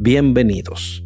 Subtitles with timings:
[0.00, 1.02] Bienvenidos.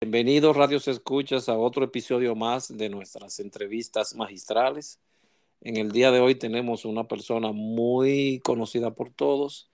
[0.00, 5.00] Bienvenidos radios escuchas a otro episodio más de nuestras entrevistas magistrales.
[5.62, 9.68] En el día de hoy tenemos una persona muy conocida por todos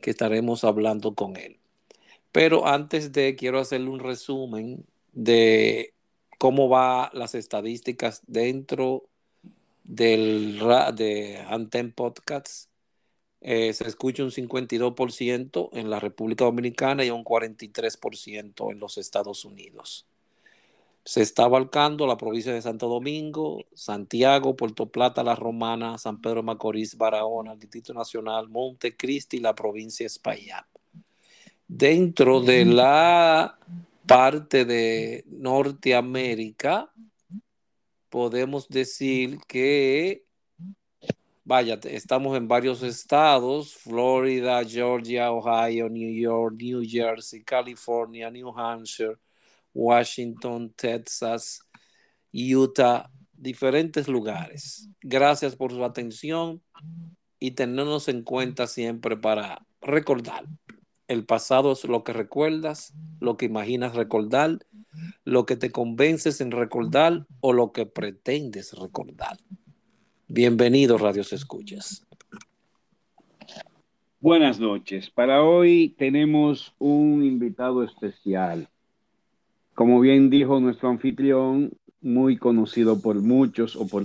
[0.00, 1.58] que estaremos hablando con él.
[2.30, 5.94] Pero antes de, quiero hacerle un resumen de
[6.38, 9.08] cómo va las estadísticas dentro
[9.82, 10.60] del
[10.94, 12.65] de Anten Podcasts
[13.40, 19.44] eh, se escucha un 52% en la República Dominicana y un 43% en los Estados
[19.44, 20.06] Unidos.
[21.04, 26.42] Se está abarcando la provincia de Santo Domingo, Santiago, Puerto Plata, La Romana, San Pedro
[26.42, 30.66] Macorís, Barahona, el Distrito Nacional, Montecristi y la provincia de Espaillat.
[31.68, 33.56] Dentro de la
[34.06, 36.92] parte de Norteamérica,
[38.08, 40.25] podemos decir que
[41.46, 49.16] vaya, estamos en varios estados, Florida, Georgia, Ohio, New York, New Jersey, California, New Hampshire,
[49.72, 51.60] Washington, Texas,
[52.32, 54.90] Utah, diferentes lugares.
[55.00, 56.60] Gracias por su atención
[57.38, 60.46] y tenernos en cuenta siempre para recordar.
[61.06, 64.66] El pasado es lo que recuerdas, lo que imaginas recordar,
[65.22, 69.38] lo que te convences en recordar o lo que pretendes recordar.
[70.28, 72.04] Bienvenidos, Radios Escuchas.
[74.18, 75.08] Buenas noches.
[75.08, 78.68] Para hoy tenemos un invitado especial.
[79.74, 81.70] Como bien dijo nuestro anfitrión,
[82.00, 84.02] muy conocido por muchos o por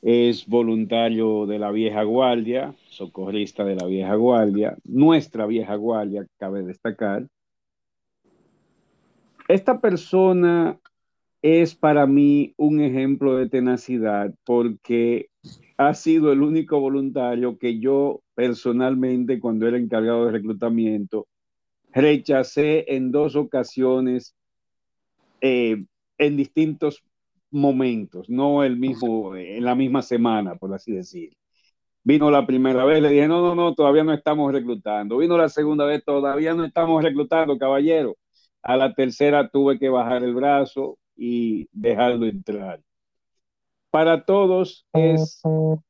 [0.00, 6.62] es voluntario de la vieja guardia, socorrista de la vieja guardia, nuestra vieja guardia, cabe
[6.62, 7.26] destacar.
[9.48, 10.78] Esta persona
[11.42, 15.28] es para mí un ejemplo de tenacidad porque
[15.76, 21.28] ha sido el único voluntario que yo personalmente, cuando era encargado de reclutamiento,
[21.92, 24.34] rechacé en dos ocasiones
[25.40, 25.84] eh,
[26.18, 27.02] en distintos
[27.50, 31.32] momentos, no el mismo, en la misma semana, por así decir.
[32.04, 35.18] Vino la primera vez, le dije, no, no, no, todavía no estamos reclutando.
[35.18, 38.16] Vino la segunda vez, todavía no estamos reclutando, caballero.
[38.62, 42.80] A la tercera tuve que bajar el brazo, y dejarlo entrar.
[43.90, 45.42] Para todos es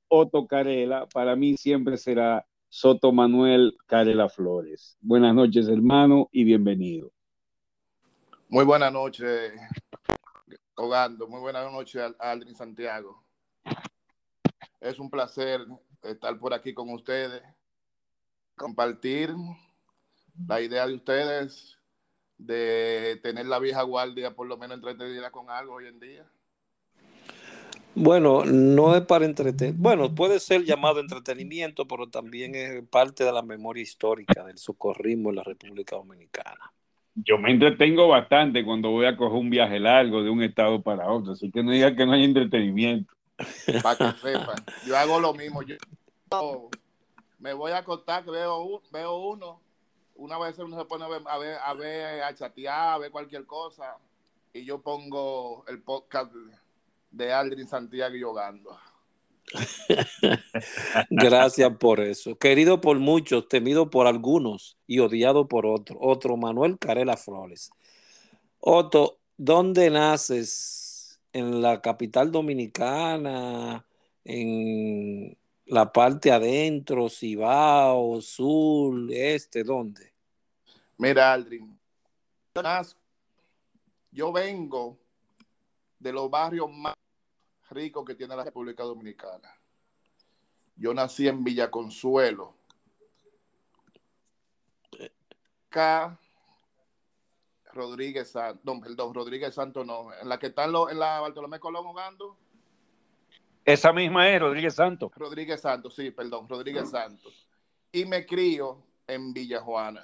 [0.08, 4.96] Otto Carela, para mí siempre será Soto Manuel Carela Flores.
[5.00, 7.12] Buenas noches, hermano, y bienvenido.
[8.48, 9.52] Muy buenas noches,
[10.74, 11.28] Hogando.
[11.28, 13.22] Muy buenas noches, Aldrin Santiago.
[14.80, 15.60] Es un placer
[16.02, 17.42] estar por aquí con ustedes,
[18.56, 19.34] compartir
[20.46, 21.77] la idea de ustedes
[22.38, 26.24] de tener la vieja guardia por lo menos entretenida con algo hoy en día?
[27.94, 29.74] Bueno, no es para entretener.
[29.76, 35.30] Bueno, puede ser llamado entretenimiento, pero también es parte de la memoria histórica del socorrismo
[35.30, 36.72] en la República Dominicana.
[37.16, 41.10] Yo me entretengo bastante cuando voy a coger un viaje largo de un estado para
[41.10, 43.12] otro, así que no diga que no hay entretenimiento.
[43.82, 44.54] Para que sepa,
[44.86, 45.62] yo hago lo mismo.
[45.62, 45.74] Yo
[47.40, 49.67] me voy a acostar, veo, veo uno
[50.18, 51.22] una vez uno se pone a ver,
[51.62, 53.96] a ver, a chatear, a ver cualquier cosa,
[54.52, 56.32] y yo pongo el podcast
[57.10, 58.76] de Aldrin Santiago Yogando.
[61.10, 62.36] Gracias por eso.
[62.36, 65.98] Querido por muchos, temido por algunos y odiado por otros.
[66.02, 67.70] Otro, Manuel Carela Flores.
[68.60, 71.20] Otto, ¿dónde naces?
[71.32, 73.86] ¿En la capital dominicana?
[74.24, 75.36] ¿En
[75.68, 77.08] la parte adentro?
[77.08, 78.20] ¿Cibao?
[78.20, 79.10] ¿Sur?
[79.10, 79.64] ¿Este?
[79.64, 80.12] ¿Dónde?
[80.98, 81.78] Mira, Aldrin,
[84.10, 84.98] yo vengo
[85.98, 86.94] de los barrios más
[87.70, 89.54] ricos que tiene la República Dominicana.
[90.76, 92.54] Yo nací en Villa Consuelo.
[95.68, 96.18] Acá,
[97.72, 101.84] Rodríguez Santo, no, perdón, Rodríguez Santo no, en la que está en, la Bartolomé Colón
[101.84, 102.36] jugando.
[103.68, 105.12] Esa misma es Rodríguez Santo.
[105.14, 107.28] Rodríguez Santo, sí, perdón, Rodríguez Santo.
[107.92, 110.02] Y me crío en Villa Juana.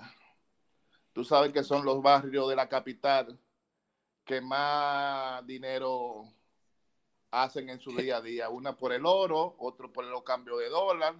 [1.15, 3.39] Tú sabes que son los barrios de la capital
[4.23, 6.31] que más dinero
[7.31, 8.51] hacen en su día a día.
[8.51, 11.15] Una por el oro, otro por los cambios de dólar.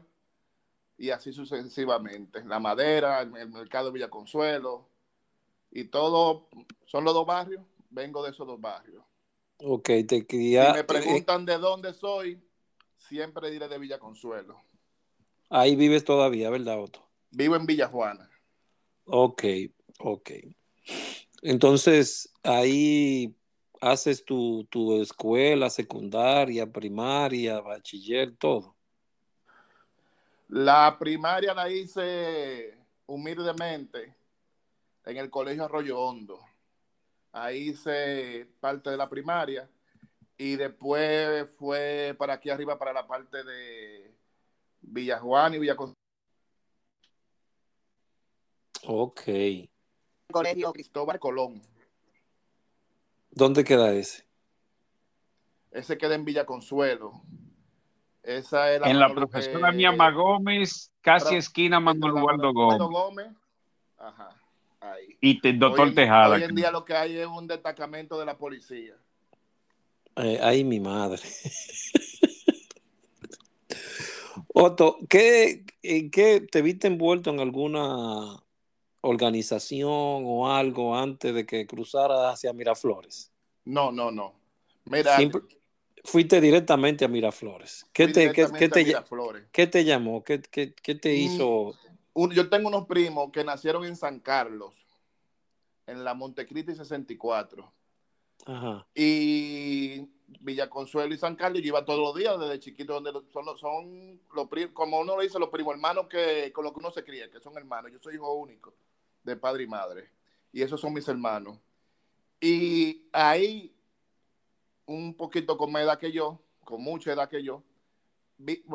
[0.99, 2.45] y así sucesivamente.
[2.45, 4.91] La Madera, el, mercado de Villa Consuelo
[5.71, 6.51] y todo,
[6.85, 9.03] son los dos barrios, vengo de esos dos barrios.
[9.67, 10.73] Ok, te quería...
[10.73, 12.39] Si me preguntan de dónde soy,
[12.99, 14.63] siempre diré de Villa Consuelo.
[15.49, 17.09] Ahí vives todavía, ¿verdad, Otto?
[17.31, 18.31] Vivo en Villa Juana.
[19.07, 19.45] Ok,
[20.01, 20.31] ok.
[21.41, 23.35] Entonces, ahí
[23.81, 28.77] haces tu, tu escuela secundaria, primaria, bachiller, todo.
[30.49, 32.77] La primaria la hice
[33.07, 34.15] humildemente
[35.07, 36.41] en el Colegio Arroyo Hondo.
[37.37, 39.69] Ahí hice parte de la primaria
[40.39, 44.15] y después fue para aquí arriba, para la parte de
[44.81, 45.77] Villa Juan y Villa
[48.87, 49.23] Ok.
[50.31, 51.61] Colegio Cristóbal Colón.
[53.33, 54.25] ¿Dónde queda ese?
[55.73, 57.21] Ese queda en Villa Consuelo.
[58.23, 63.33] Esa era en la profesora Miama Gómez, casi esquina Manuel Eduardo Gómez.
[63.99, 64.31] Ajá,
[64.93, 65.17] ahí.
[65.21, 66.37] Y doctor Tejada.
[66.37, 68.95] Hoy en día lo que hay es un destacamento de la policía.
[70.17, 71.23] Eh, ay, mi madre.
[74.55, 78.41] Otto, ¿qué, ¿qué te viste envuelto en alguna
[79.01, 83.33] organización o algo antes de que cruzara hacia Miraflores?
[83.65, 84.35] No, no, no.
[84.85, 85.19] Mira,
[86.05, 87.87] fuiste directamente a Miraflores.
[87.93, 88.95] ¿Qué te, qué, te,
[89.51, 90.23] ¿qué te, llamó?
[90.23, 91.73] ¿Qué, qué, te mm,
[92.15, 94.75] yo tengo unos primos que nacieron en San Carlos,
[95.87, 97.73] en la Montecristi 64.
[98.47, 98.87] Ajá.
[98.95, 100.09] Y
[100.41, 104.49] Villaconsuelo y San Carlos, yo iba todos los días desde chiquito, donde son, son los
[104.49, 107.31] primos, como uno lo dice, los primos hermanos que, con los que uno se cría,
[107.31, 107.93] que son hermanos.
[107.93, 108.75] Yo soy hijo único
[109.23, 110.11] de padre y madre.
[110.53, 111.59] Y esos son mis hermanos.
[112.41, 113.75] Y ahí,
[114.87, 117.63] un poquito con más edad que yo, con mucha edad que yo,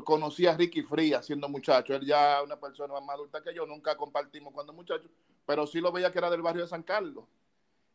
[0.04, 1.94] conocí a Ricky Fría siendo muchacho.
[1.94, 5.10] Él ya una persona más adulta que yo, nunca compartimos cuando muchacho,
[5.46, 7.26] pero sí lo veía que era del barrio de San Carlos.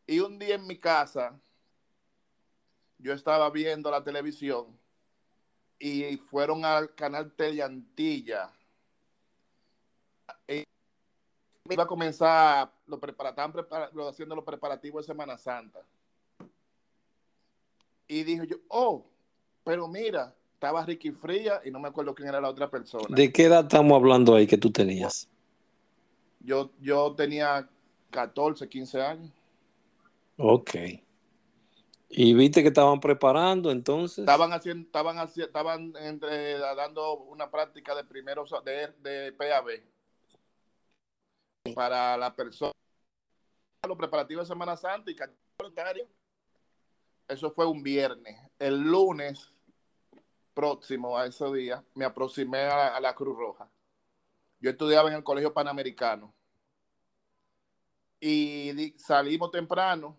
[0.07, 1.39] Y un día en mi casa,
[2.99, 4.79] yo estaba viendo la televisión
[5.79, 8.53] y fueron al canal Teleantilla.
[10.47, 10.65] Y
[11.71, 13.67] iba a comenzar lo preparativos,
[14.09, 15.81] haciendo los preparativos de Semana Santa.
[18.07, 19.07] Y dijo yo, oh,
[19.65, 23.07] pero mira, estaba Ricky Fría y no me acuerdo quién era la otra persona.
[23.09, 25.29] ¿De qué edad estamos hablando ahí que tú tenías?
[26.41, 27.69] Yo, yo tenía
[28.11, 29.33] 14, 15 años.
[30.37, 30.71] Ok.
[32.09, 34.19] ¿Y viste que estaban preparando entonces?
[34.19, 39.83] Estaban haciendo, estaban haciendo, estaban entre, dando una práctica de primeros de, de PAB
[41.75, 42.73] para la persona
[43.87, 45.17] los preparativos de Semana Santa y
[47.29, 48.39] eso fue un viernes.
[48.59, 49.54] El lunes
[50.55, 53.69] próximo a ese día me aproximé a, la Cruz Roja.
[54.61, 56.33] Yo estudiaba en el Colegio Panamericano
[58.21, 60.17] y salimos temprano,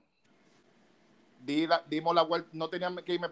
[1.40, 3.30] dimos la vuelta, no teníamos que irme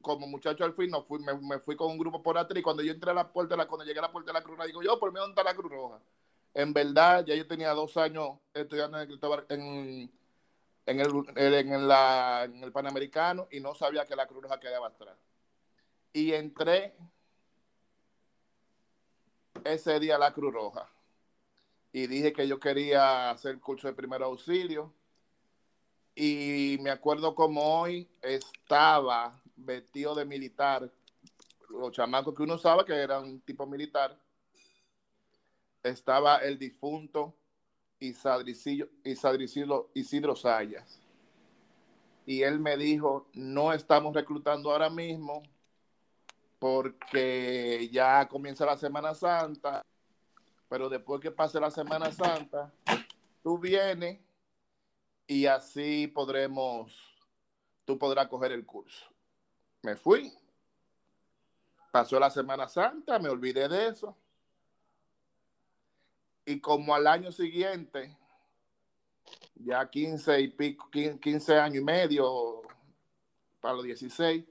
[0.00, 2.82] como muchacho al fin, no fui, me, fui con un grupo por atrás y cuando
[2.82, 4.82] yo entré a la puerta, cuando llegué a la puerta de la Cruz Roja, digo
[4.82, 6.00] yo, por mí, ¿dónde está la Cruz Roja?
[6.54, 10.10] En verdad, ya yo tenía dos años estudiando en el,
[10.86, 14.88] en, el, en, la, en el Panamericano y no sabía que la Cruz Roja quedaba
[14.88, 15.16] atrás.
[16.12, 16.94] Y entré
[19.64, 20.88] ese día a la Cruz Roja
[21.92, 24.92] y dije que yo quería hacer curso de primer auxilio.
[26.14, 30.90] Y me acuerdo como hoy estaba vestido de militar,
[31.68, 34.18] los chamacos que uno sabe que eran un tipo militar
[35.82, 37.34] estaba el difunto
[38.00, 38.88] Isidro,
[39.94, 41.00] Isidro Sayas.
[42.26, 45.42] Y él me dijo, no estamos reclutando ahora mismo
[46.60, 49.84] porque ya comienza la Semana Santa,
[50.68, 52.72] pero después que pase la Semana Santa,
[53.42, 54.20] tú vienes
[55.26, 56.96] y así podremos,
[57.84, 59.06] tú podrás coger el curso.
[59.82, 60.32] Me fui.
[61.90, 64.16] Pasó la Semana Santa, me olvidé de eso
[66.50, 68.16] y como al año siguiente,
[69.54, 72.62] ya 15 y pico, 15 años y medio,
[73.60, 74.44] para los 16,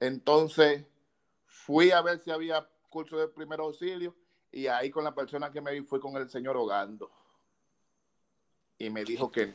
[0.00, 0.86] entonces
[1.64, 4.14] fui a ver si había curso de primer auxilio
[4.50, 7.10] y ahí con la persona que me vi fue con el señor Ogando.
[8.78, 9.52] Y me dijo que...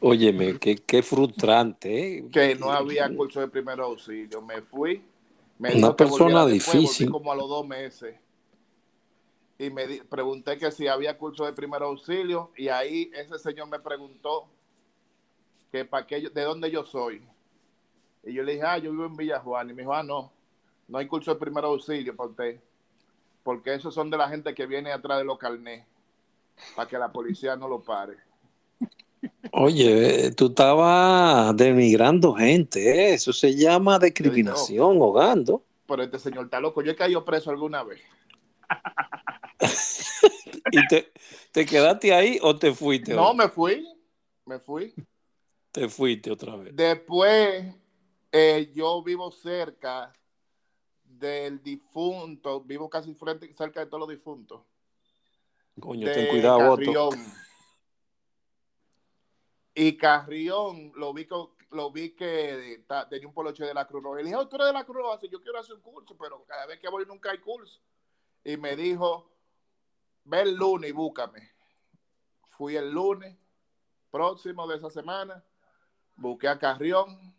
[0.00, 2.18] Óyeme, qué, qué frustrante.
[2.18, 2.28] ¿eh?
[2.32, 4.40] Que no había curso de primer auxilio.
[4.40, 5.04] Me fui.
[5.58, 7.10] Me Una persona difícil.
[7.10, 8.16] como a los dos meses
[9.58, 13.78] y me pregunté que si había curso de primer auxilio y ahí ese señor me
[13.78, 14.48] preguntó
[15.70, 17.22] que para qué de dónde yo soy.
[18.24, 19.68] Y yo le dije, ah, yo vivo en Villa Juan.
[19.68, 20.32] Y me dijo, ah, no,
[20.90, 22.60] no hay curso de primer auxilio para usted.
[23.42, 25.86] porque esos son de la gente que viene atrás de los carnés,
[26.76, 28.16] para que la policía no lo pare.
[29.52, 33.14] Oye, tú estabas denigrando gente, ¿eh?
[33.14, 35.62] eso se llama discriminación, hogando.
[35.86, 38.00] Pero este señor está loco, yo he caído preso alguna vez.
[40.72, 41.12] ¿Y te,
[41.52, 43.14] te, quedaste ahí o te fuiste?
[43.14, 43.86] No, me fui,
[44.44, 44.94] me fui.
[45.72, 46.76] Te fuiste otra vez.
[46.76, 47.74] Después,
[48.32, 50.12] eh, yo vivo cerca
[51.20, 54.62] del difunto, vivo casi frente, cerca de todos los difuntos.
[55.78, 57.10] Coño, ten cuidado, Otto.
[59.74, 61.28] Y Carrión, lo vi,
[61.70, 64.20] lo vi que tenía un poloche de la Cruz Roja.
[64.20, 66.16] Y le dije, oh, tú eres de la Cruz Roja, yo quiero hacer un curso,
[66.18, 67.80] pero cada vez que voy nunca hay curso.
[68.42, 69.30] Y me dijo,
[70.24, 71.50] ve el lunes y búscame.
[72.48, 73.36] Fui el lunes
[74.10, 75.44] próximo de esa semana,
[76.16, 77.34] busqué a Carrión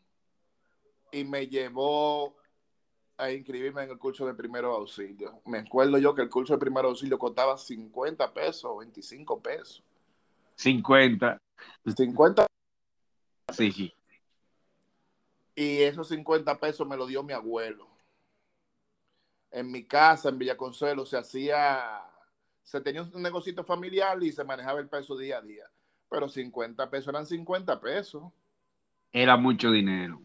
[1.12, 2.41] y me llevó
[3.22, 5.42] a inscribirme en el curso de primero auxilio.
[5.46, 9.84] Me acuerdo yo que el curso de primero auxilio costaba 50 pesos, 25 pesos.
[10.56, 11.38] 50.
[11.96, 12.48] 50.
[13.54, 13.94] Sí, sí.
[15.54, 17.88] Y esos 50 pesos me lo dio mi abuelo.
[19.52, 22.02] En mi casa, en Villaconsuelo, se hacía,
[22.64, 25.66] se tenía un negocito familiar y se manejaba el peso día a día.
[26.10, 28.24] Pero 50 pesos eran 50 pesos.
[29.12, 30.24] Era mucho dinero.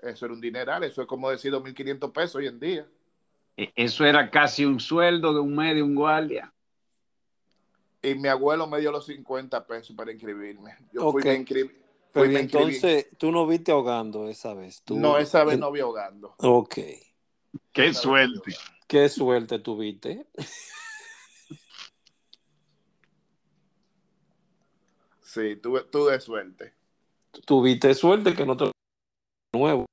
[0.00, 2.86] Eso era un dineral, eso es como decir 2.500 pesos hoy en día.
[3.56, 6.52] E, eso era casi un sueldo de un medio, un guardia.
[8.02, 10.76] Y mi abuelo me dio los 50 pesos para inscribirme.
[10.92, 11.84] Yo fui a inscribir.
[12.12, 14.82] Pero entonces, tú no viste ahogando esa vez.
[14.88, 16.34] No, esa vez no vi ahogando.
[16.38, 16.78] Ok.
[17.72, 18.54] Qué suerte.
[18.86, 20.26] Qué suerte tuviste.
[25.20, 26.74] sí, tuve, tuve suerte.
[27.44, 28.70] Tuviste suerte que no te
[29.56, 29.86] nuevo.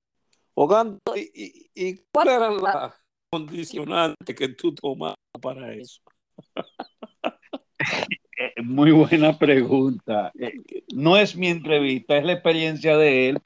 [1.16, 2.96] ¿Y, y, cuál era la
[3.32, 6.02] condicionante que tú tomabas para eso?
[8.36, 10.32] Eh, muy buena pregunta.
[10.40, 10.54] Eh,
[10.96, 13.38] no es mi entrevista, es la experiencia de él.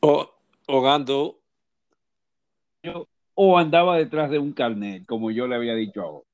[0.00, 0.30] O,
[0.68, 1.40] ahogando.
[3.34, 6.26] o andaba detrás de un carnet, como yo le había dicho ahora.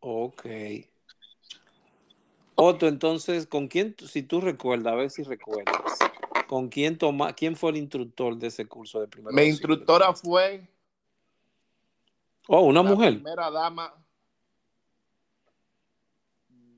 [0.00, 0.46] Ok.
[2.56, 5.98] Otto, entonces, ¿con quién, si tú recuerdas, a ver si recuerdas,
[6.48, 10.68] ¿con quién toma, quién fue el instructor de ese curso de primera Mi instructora fue
[12.48, 13.14] Oh, una la mujer.
[13.14, 13.92] Primera dama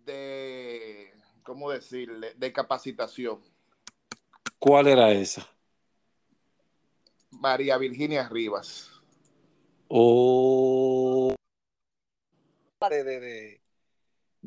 [0.04, 2.32] de, ¿cómo decirle?
[2.34, 3.40] De capacitación.
[4.58, 5.46] ¿Cuál era esa?
[7.30, 8.90] María Virginia Rivas.
[9.88, 13.60] O oh, de, de, de,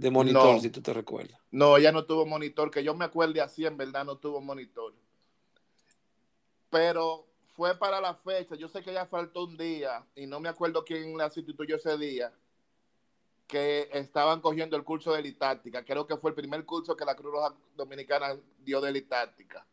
[0.09, 1.39] monitor, si tú te recuerdas.
[1.51, 4.93] No, ella no tuvo monitor, que yo me acuerde así, en verdad no tuvo monitor.
[6.69, 10.49] Pero fue para la fecha, yo sé que ya faltó un día y no me
[10.49, 12.33] acuerdo quién la sustituyó ese día,
[13.47, 15.83] que estaban cogiendo el curso de litáctica.
[15.83, 19.65] Creo que fue el primer curso que la Cruz Roja Dominicana dio de litáctica.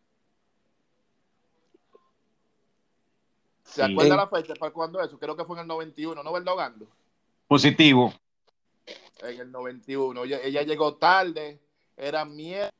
[3.62, 5.18] ¿Se acuerda la fecha para cuándo eso?
[5.18, 6.88] Creo que fue en el 91, ¿no, Verdogando?
[7.46, 8.12] Positivo.
[9.20, 10.24] En el 91.
[10.24, 11.60] Ella, ella llegó tarde,
[11.96, 12.74] era miércoles,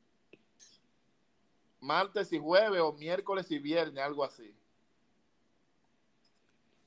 [1.80, 4.54] martes y jueves o miércoles y viernes, algo así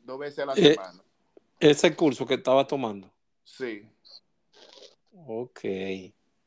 [0.03, 1.03] dos veces a la eh, semana.
[1.59, 3.11] ¿Ese curso que estaba tomando?
[3.43, 3.87] Sí.
[5.25, 5.59] Ok.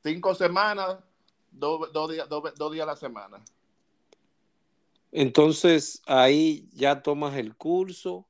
[0.03, 0.99] Cinco semanas,
[1.51, 3.45] dos, días, dos, días a la semana.
[5.13, 8.27] Entonces, ahí ya tomas el curso.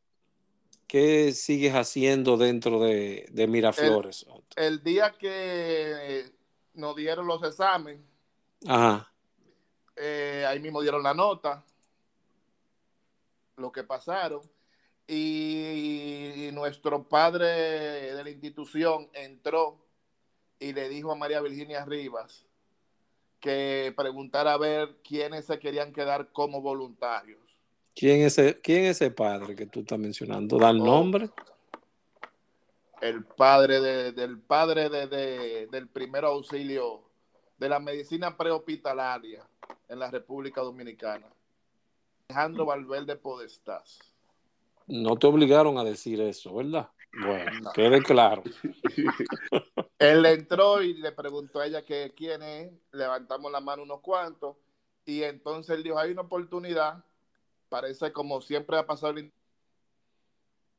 [0.86, 4.26] ¿Qué sigues haciendo dentro de, Miraflores?
[4.56, 6.30] El, día que
[6.74, 8.00] nos dieron los exámenes,
[8.66, 9.10] Ajá.
[9.96, 11.64] Eh, ahí mismo dieron la nota,
[13.56, 14.40] lo que pasaron
[15.06, 17.46] y nuestro padre
[18.14, 19.84] de la institución entró
[20.58, 22.46] y le dijo a María Virginia Rivas
[23.38, 27.43] que preguntara a ver quiénes se querían quedar como voluntarios.
[27.94, 30.58] ¿Quién es, ese, quién es ese padre que tú estás mencionando?
[30.58, 30.84] ¿Da el oh.
[30.84, 31.30] nombre?
[33.00, 33.80] El padre
[34.12, 37.02] del padre de, del primer auxilio
[37.58, 39.46] de la medicina prehospitalaria
[39.88, 41.26] en la República Dominicana.
[42.28, 43.98] Alejandro Valverde Podestás.
[44.86, 46.88] No te obligaron a decir eso, ¿verdad?
[47.22, 48.42] Bueno, quede claro.
[49.98, 54.56] Él entró y le preguntó a ella que quién es, levantamos la mano unos cuantos,
[55.06, 57.04] y entonces él dijo, hay una oportunidad,
[57.74, 59.14] parece como siempre ha pasado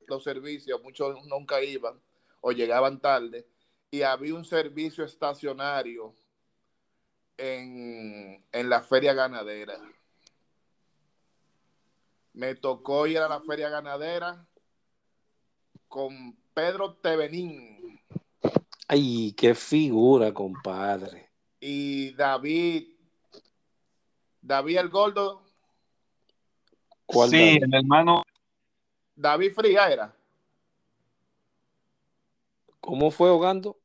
[0.07, 1.99] los servicios, muchos nunca iban
[2.39, 3.45] o llegaban tarde,
[3.91, 6.15] y había un servicio estacionario
[7.37, 9.77] en, en la feria ganadera
[12.33, 14.45] me tocó ir a la feria ganadera
[15.89, 17.99] con Pedro Tevenín.
[18.87, 21.29] Ay, qué figura, compadre.
[21.59, 22.89] Y David,
[24.41, 25.44] David el Gordo.
[27.05, 27.63] ¿Cuál sí, David?
[27.63, 28.23] el hermano.
[29.15, 30.15] David Fría era.
[32.79, 33.79] ¿Cómo fue ahogando?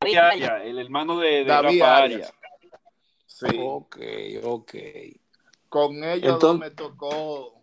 [0.00, 2.32] el hermano de, de David Arias.
[3.26, 3.46] Sí.
[3.58, 3.96] Ok,
[4.42, 4.74] ok.
[5.68, 6.60] Con ellos Entonces...
[6.60, 7.60] me tocó,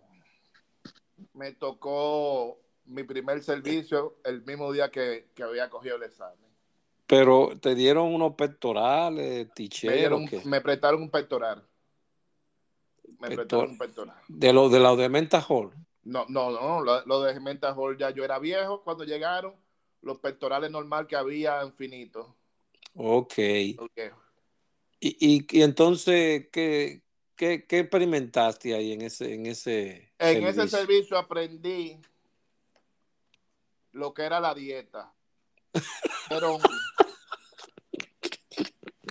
[1.34, 6.46] me tocó mi primer servicio el mismo día que, que había cogido el examen.
[7.08, 10.22] Pero te dieron unos pectorales, ticheros.
[10.32, 11.64] Me, me prestaron un pectoral.
[13.20, 13.36] Me Pector...
[13.36, 14.18] prestaron un pectoral.
[14.28, 15.72] ¿De lo de la de Menta Hall?
[16.04, 16.82] No, no, no.
[16.82, 19.56] Lo, lo de Menta Hall ya yo era viejo cuando llegaron.
[20.02, 22.28] Los pectorales normal que había infinitos.
[22.94, 23.34] Ok.
[23.78, 24.12] okay.
[25.00, 27.02] Y, y, y, entonces, ¿qué,
[27.36, 30.64] qué, ¿qué, experimentaste ahí en ese, en ese En servicio?
[30.64, 32.00] ese servicio aprendí
[33.92, 35.14] lo que era la dieta.
[36.30, 36.60] Pero.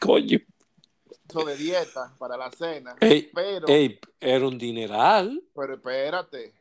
[0.00, 0.38] Coño.
[1.42, 2.94] De dieta para la cena.
[3.00, 3.66] Ey, pero.
[3.66, 5.42] Ey, era un dineral.
[5.54, 6.54] Pero espérate.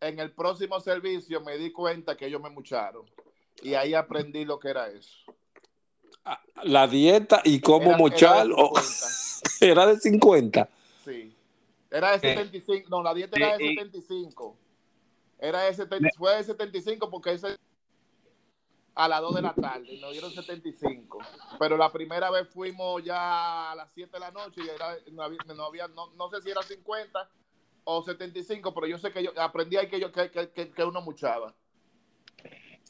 [0.00, 3.04] En el próximo servicio me di cuenta que ellos me mucharon.
[3.62, 5.34] Y ahí aprendí lo que era eso.
[6.62, 8.46] La dieta y cómo era, mochar.
[9.60, 10.68] Era de 50.
[11.04, 11.34] Sí.
[11.90, 12.72] Era de 75.
[12.74, 14.58] Eh, no, la dieta era de 75.
[15.38, 17.56] Era de 70, fue de 75 porque ese
[18.98, 21.18] a las 2 de la tarde nos dieron 75.
[21.58, 25.22] Pero la primera vez fuimos ya a las 7 de la noche y era, no,
[25.22, 27.30] había, no, había, no, no, sé si era 50
[27.84, 31.00] o 75, pero yo sé que yo aprendí ahí que, yo, que, que, que uno
[31.00, 31.54] muchaba.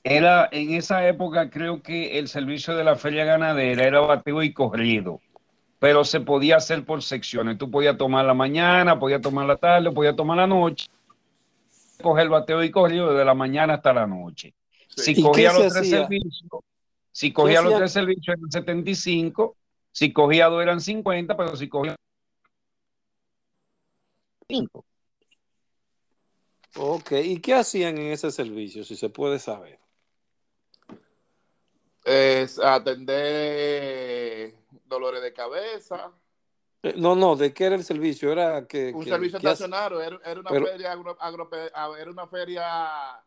[0.03, 4.55] Era en esa época, creo que el servicio de la feria ganadera era bateo y
[4.55, 5.21] corrido,
[5.79, 7.59] pero se podía hacer por secciones.
[7.59, 10.89] Tú podías tomar la mañana, podías tomar la tarde, podías tomar la noche
[12.03, 14.55] coger bateo y corrido desde la mañana hasta la noche.
[14.89, 16.45] Si cogía los tres servicios,
[17.13, 19.57] si cogía los tres servicios eran 75,
[19.93, 21.97] si cogía dos eran 50, pero si cogía
[24.49, 24.85] 5.
[26.77, 29.79] Ok, ¿y qué hacían en ese servicio, si se puede saber?
[32.05, 34.55] Es atender
[34.87, 36.13] dolores de cabeza,
[36.83, 38.31] eh, no, no, ¿de qué era el servicio?
[38.31, 41.17] Era que un que, servicio estacionario, era, era, una pero, feria agro,
[41.97, 43.21] era una feria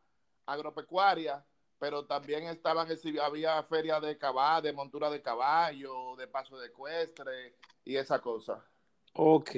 [0.46, 1.44] agropecuaria,
[1.82, 2.88] pero también estaban
[3.24, 8.64] había feria de caballo, de montura de caballo, de paso de ecuestre y esa cosa.
[9.14, 9.50] Ok.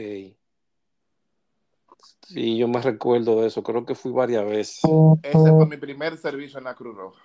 [2.21, 4.79] Sí, yo me recuerdo de eso, creo que fui varias veces.
[5.21, 7.21] Ese fue mi primer servicio en la Cruz Roja.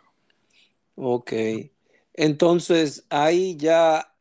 [0.96, 1.32] Ok.
[2.14, 4.12] Entonces, ahí ya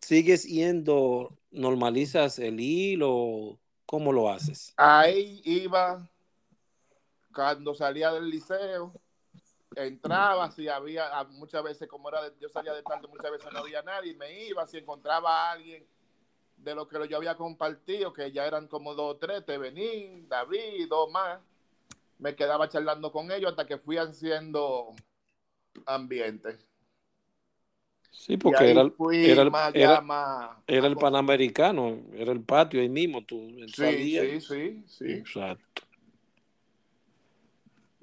[0.00, 3.58] sigues yendo normalizas el hilo?
[3.86, 4.72] ¿Cómo lo haces?
[4.76, 6.08] Ahí iba,
[7.34, 8.92] cuando salía del liceo,
[9.76, 13.52] entraba, si había, ah, muchas veces como era, de, yo salía de tarde, muchas veces
[13.52, 15.84] no había nadie, me iba, si encontraba a alguien
[16.56, 20.88] de lo que yo había compartido, que ya eran como dos o tres, Tevenín, David,
[20.88, 21.40] dos más,
[22.18, 24.94] me quedaba charlando con ellos hasta que fui haciendo
[25.86, 26.58] ambiente.
[28.10, 28.94] Sí, porque era, era, el,
[29.74, 33.24] era, más, era el Panamericano, era el patio ahí mismo.
[33.24, 35.12] Tú sí, sí, sí, sí.
[35.12, 35.82] Exacto.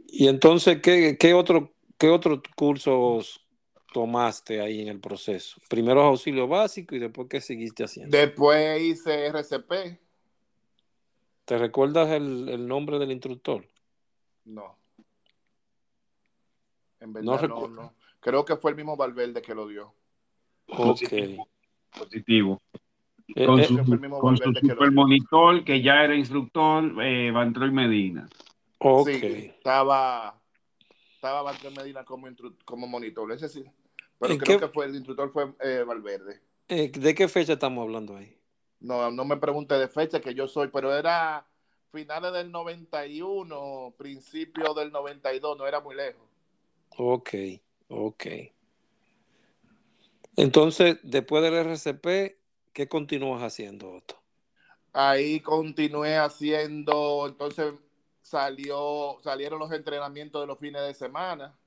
[0.10, 3.46] Y entonces, ¿qué, qué, otro, ¿qué otros cursos
[3.94, 5.60] tomaste ahí en el proceso?
[5.70, 8.18] Primero auxilio básico y después, ¿qué seguiste haciendo?
[8.18, 10.00] Después hice RCP.
[11.46, 13.66] ¿Te recuerdas el, el nombre del instructor?
[14.46, 14.78] No.
[17.00, 17.94] En verdad, no, no, no.
[18.20, 19.94] Creo que fue el mismo Valverde que lo dio.
[20.68, 21.02] Ok.
[21.98, 22.62] Positivo.
[23.36, 23.76] Eh, con eh, su,
[24.20, 28.28] con su super monitor, que ya era instructor, eh, Bantroy Medina.
[28.80, 29.10] Ok.
[29.10, 30.40] Sí, estaba,
[31.16, 32.28] estaba Medina como,
[32.66, 33.64] como monitor, ese sí.
[34.20, 34.66] Pero creo qué?
[34.66, 36.42] que fue el instructor fue eh, Valverde.
[36.68, 38.38] Eh, ¿De qué fecha estamos hablando ahí?
[38.80, 41.48] No, no me pregunte de fecha, que yo soy, pero era
[41.92, 46.28] finales del 91, principio del 92, no era muy lejos.
[46.98, 47.30] Ok,
[47.88, 48.26] ok.
[50.36, 52.38] Entonces, después del RCP,
[52.74, 54.22] ¿qué continúas haciendo, Otto?
[54.94, 57.74] Ahí continué haciendo, entonces
[58.28, 61.58] salió, salieron los entrenamientos de los fines de semana.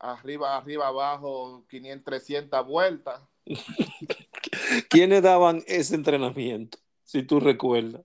[0.00, 3.20] Arriba, arriba, abajo, 500, 300 vueltas.
[4.90, 6.78] ¿Quiénes daban ese entrenamiento?
[7.04, 8.02] Si tú recuerdas.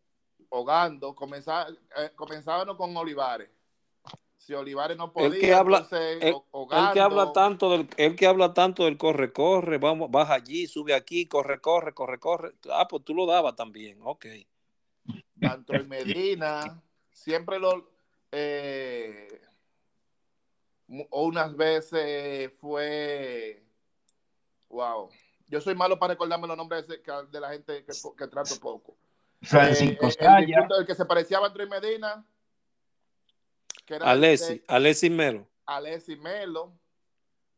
[0.49, 3.49] Hogando, comenzaba, eh, comenzábamos con Olivares
[4.37, 6.35] si Olivares no podía, el que habla, entonces, el,
[6.71, 10.67] el, que habla tanto del, el que habla tanto del corre, corre, vamos, baja allí,
[10.67, 12.53] sube aquí, corre, corre, corre, corre.
[12.71, 14.25] Ah, pues tú lo dabas también, ok.
[15.41, 16.81] tanto en Medina,
[17.17, 17.89] siempre lo,
[18.31, 19.41] eh,
[20.87, 23.63] unas veces fue,
[24.69, 25.09] wow,
[25.47, 27.01] yo soy malo para recordarme los nombres de,
[27.39, 28.95] la gente que, trato poco.
[29.41, 30.45] Francisco eh,
[30.79, 32.25] el, que se parecía a Andrés Medina.
[33.85, 35.47] Que era Alessi, Alessi Melo.
[35.65, 36.73] Alessi Melo.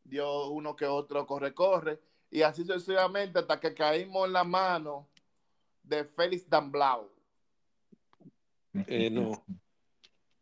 [0.04, 2.00] Dio uno que otro corre, corre.
[2.30, 5.08] Y así sucesivamente hasta que caímos en la mano
[5.82, 7.10] de Félix Damblau.
[8.86, 9.44] Eh, no.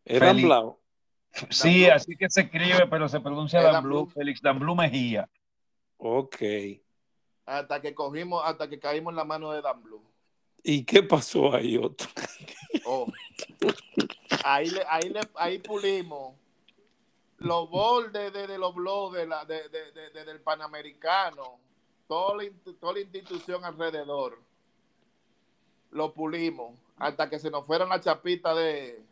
[0.05, 0.79] ¿Es Damblau?
[1.51, 5.29] Sí, así que se escribe, pero se pronuncia Damblau, Félix Damblau Mejía.
[5.99, 6.37] Ok.
[7.47, 10.03] Hasta que cogimos, hasta que caímos en la mano de Damblau.
[10.63, 12.09] ¿Y qué pasó ahí, otro?
[12.85, 13.07] Oh.
[14.45, 16.35] Ahí, ahí, ahí pulimos
[17.39, 21.59] los bordes de, los blogs de la, de, del Panamericano,
[22.07, 24.41] toda la, toda la institución alrededor,
[25.91, 29.03] lo pulimos hasta que se nos fueron las chapitas de,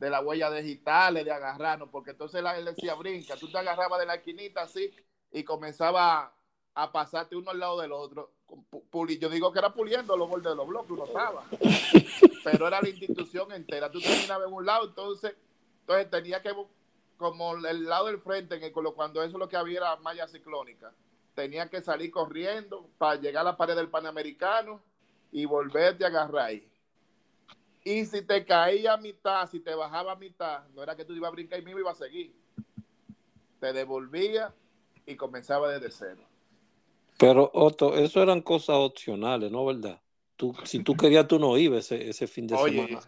[0.00, 4.06] de la huella digital, de agarrarnos, porque entonces él decía, brinca, tú te agarrabas de
[4.06, 4.90] la esquinita así
[5.30, 6.32] y comenzaba
[6.74, 8.32] a pasarte uno al lado del otro.
[9.20, 11.44] Yo digo que era puliendo los bordes de los bloques, uno estaba.
[12.44, 13.90] Pero era la institución entera.
[13.90, 15.34] Tú terminabas en un lado, entonces,
[15.80, 16.54] entonces tenía que,
[17.16, 20.92] como el lado del frente, en el, cuando eso lo que había era malla ciclónica,
[21.34, 24.80] tenía que salir corriendo para llegar a la pared del Panamericano
[25.30, 26.69] y volverte a agarrar ahí.
[27.84, 31.14] Y si te caía a mitad, si te bajaba a mitad, no era que tú
[31.14, 32.34] ibas a brincar y mismo iba a seguir.
[33.58, 34.54] Te devolvía
[35.06, 36.22] y comenzaba desde cero.
[37.18, 39.64] Pero Otto, eso eran cosas opcionales, ¿no?
[39.64, 40.00] ¿Verdad?
[40.36, 43.00] Tú, si tú querías, tú no ibas ese, fin de semana.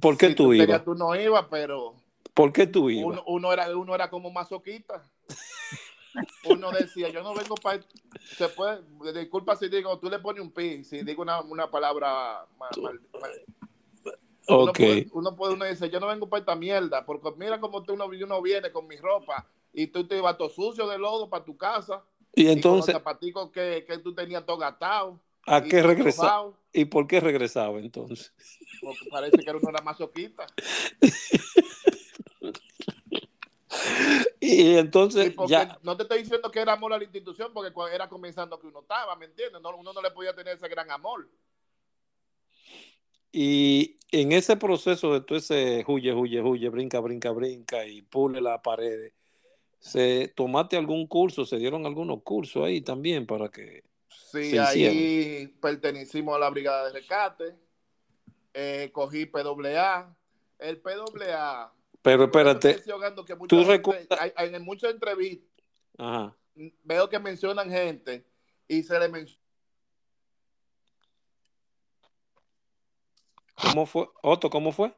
[0.00, 0.84] ¿Por qué tú, ibas?
[0.84, 1.94] tú no ibas, pero...
[2.32, 3.20] ¿Por qué tú ibas?
[3.26, 5.02] Uno, era, uno era como masoquista.
[6.44, 7.82] uno decía, yo no vengo para...
[8.36, 8.80] Se puede,
[9.12, 12.90] disculpa si digo, tú le pones un pi, si digo una, una palabra mal, uno,
[14.46, 17.94] puede, uno puede, uno dice, yo no vengo para esta mierda, porque mira cómo tú
[17.94, 21.44] uno, uno viene con mi ropa y tú te ibas todo sucio de lodo para
[21.44, 22.02] tu casa.
[22.34, 22.90] Y entonces.
[22.90, 25.20] Y los zapaticos que, que tú tenías todo gastado.
[25.46, 26.52] ¿A qué regresaba?
[26.72, 28.32] ¿Y por qué regresaba entonces?
[28.80, 30.46] Porque parece que era una masoquista.
[34.40, 35.78] y entonces ya...
[35.82, 38.80] no te estoy diciendo que era amor a la institución porque era comenzando que uno
[38.80, 39.60] estaba, ¿me entiendes?
[39.60, 41.28] No, uno no le podía tener ese gran amor.
[43.32, 48.40] Y en ese proceso de todo ese huye, huye, huye, brinca, brinca, brinca y pule
[48.40, 49.12] la pared,
[49.78, 51.44] ¿se tomaste algún curso?
[51.44, 53.84] ¿Se dieron algunos cursos ahí también para que
[54.32, 57.56] Sí, ahí pertenecimos a la brigada de rescate,
[58.54, 60.16] eh, cogí PWA,
[60.58, 61.72] el PWA.
[62.02, 62.82] Pero espérate,
[63.48, 64.32] tú recuerdas...
[64.36, 65.50] en muchas entrevistas
[66.84, 68.24] veo que mencionan gente
[68.68, 69.40] y se le menciona
[73.62, 74.08] ¿Cómo fue?
[74.22, 74.94] Otto, ¿cómo fue?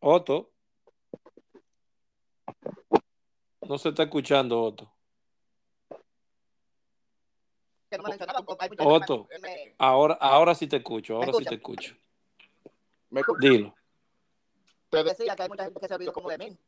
[0.00, 0.50] Otto.
[3.62, 4.92] No se está escuchando, Otto.
[8.80, 9.28] Otto,
[9.78, 11.96] ahora, ahora sí te escucho, ahora sí te escucho.
[13.40, 13.74] Dilo.
[14.90, 16.58] Te decía que hay mucha gente que se olvidó como de mí.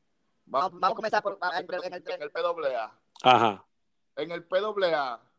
[0.46, 2.98] Vamos, vamos a comenzar por, en, el, en el PWA.
[3.22, 3.64] Ajá.
[4.16, 5.29] En el PWA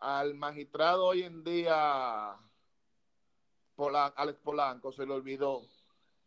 [0.00, 2.36] al magistrado hoy en día,
[3.76, 5.62] Alex Polanco, se le olvidó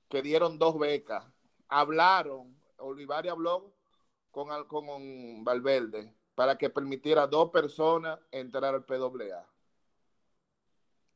[0.09, 1.25] que dieron dos becas.
[1.67, 3.73] Hablaron, Olivari habló
[4.31, 9.47] con, con Valverde para que permitiera a dos personas entrar al PWA,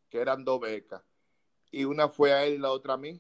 [0.10, 1.02] que eran dos becas.
[1.72, 3.20] Y una fue a él y la otra a mí.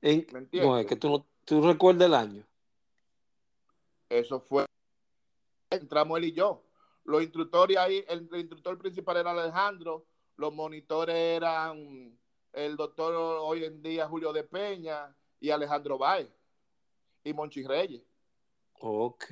[0.00, 0.86] ¿Me entiendes?
[0.86, 2.46] que tú, tú recuerdas el año.
[4.08, 4.66] Eso fue.
[5.70, 6.62] Entramos él y yo
[7.10, 12.16] los instructores ahí, el, instructor principal era Alejandro, los monitores eran
[12.52, 16.28] el doctor hoy en día Julio de Peña y Alejandro Bay
[17.24, 18.02] y Monchi Reyes.
[18.80, 19.26] Ok.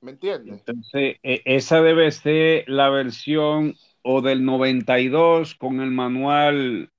[0.00, 0.60] ¿Me entiendes?
[0.60, 6.90] Entonces, e, esa debe ser la versión o del 92 con el manual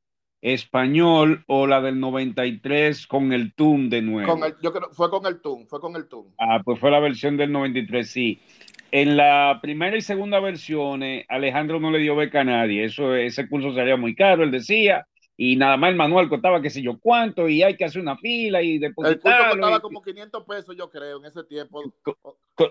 [0.42, 4.32] español o la del 93 con el TUM de nuevo.
[4.32, 6.34] Con yo creo, fue con el TUM, fue con el TUM.
[6.38, 8.40] Ah, pues fue la versión del 93, sí.
[8.92, 12.86] En la primera y segunda versiones, Alejandro no le dio beca a nadie.
[12.86, 15.06] Eso, ese curso salía muy caro, él decía,
[15.38, 18.18] y nada más el manual costaba qué sé yo cuánto, y hay que hacer una
[18.18, 19.30] fila y depositarlo.
[19.30, 21.82] El curso costaba como 500 pesos, yo creo, en ese tiempo.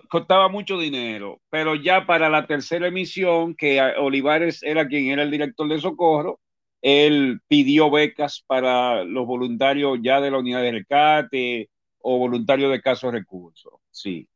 [0.08, 5.30] costaba mucho dinero, pero ya para la tercera emisión, que Olivares era quien era el
[5.30, 6.40] director de Socorro,
[6.82, 12.80] él pidió becas para los voluntarios ya de la unidad de rescate o voluntarios de
[12.80, 14.28] casos recursos, sí.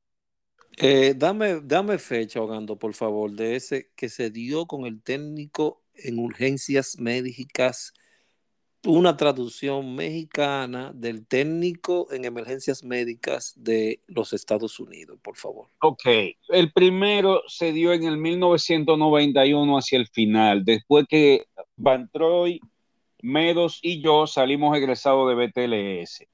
[0.79, 5.83] Eh, dame, dame fecha, Ogando, por favor, de ese que se dio con el técnico
[5.95, 7.93] en urgencias médicas,
[8.85, 15.69] una traducción mexicana del técnico en emergencias médicas de los Estados Unidos, por favor.
[15.81, 16.05] Ok,
[16.49, 22.61] el primero se dio en el 1991 hacia el final, después que Van Troy,
[23.23, 26.27] Medos y yo salimos egresados de BTLS.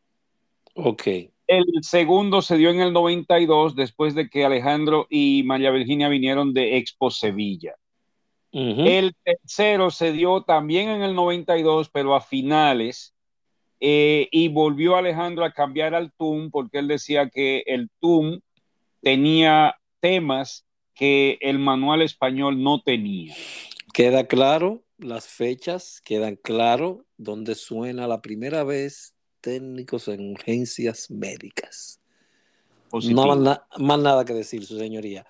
[0.74, 1.02] Ok.
[1.48, 6.52] El segundo se dio en el 92, después de que Alejandro y María Virginia vinieron
[6.52, 7.74] de Expo Sevilla.
[8.52, 13.14] El tercero se dio también en el 92, pero a finales,
[13.80, 18.40] eh, y volvió Alejandro a cambiar al TUM porque él decía que el TUM
[19.00, 23.34] tenía temas que el manual español no tenía.
[23.94, 32.00] Queda claro las fechas, quedan claro donde suena la primera vez técnicos en urgencias médicas.
[32.90, 33.20] Positivo.
[33.22, 35.26] No más, na- más nada que decir, su señoría.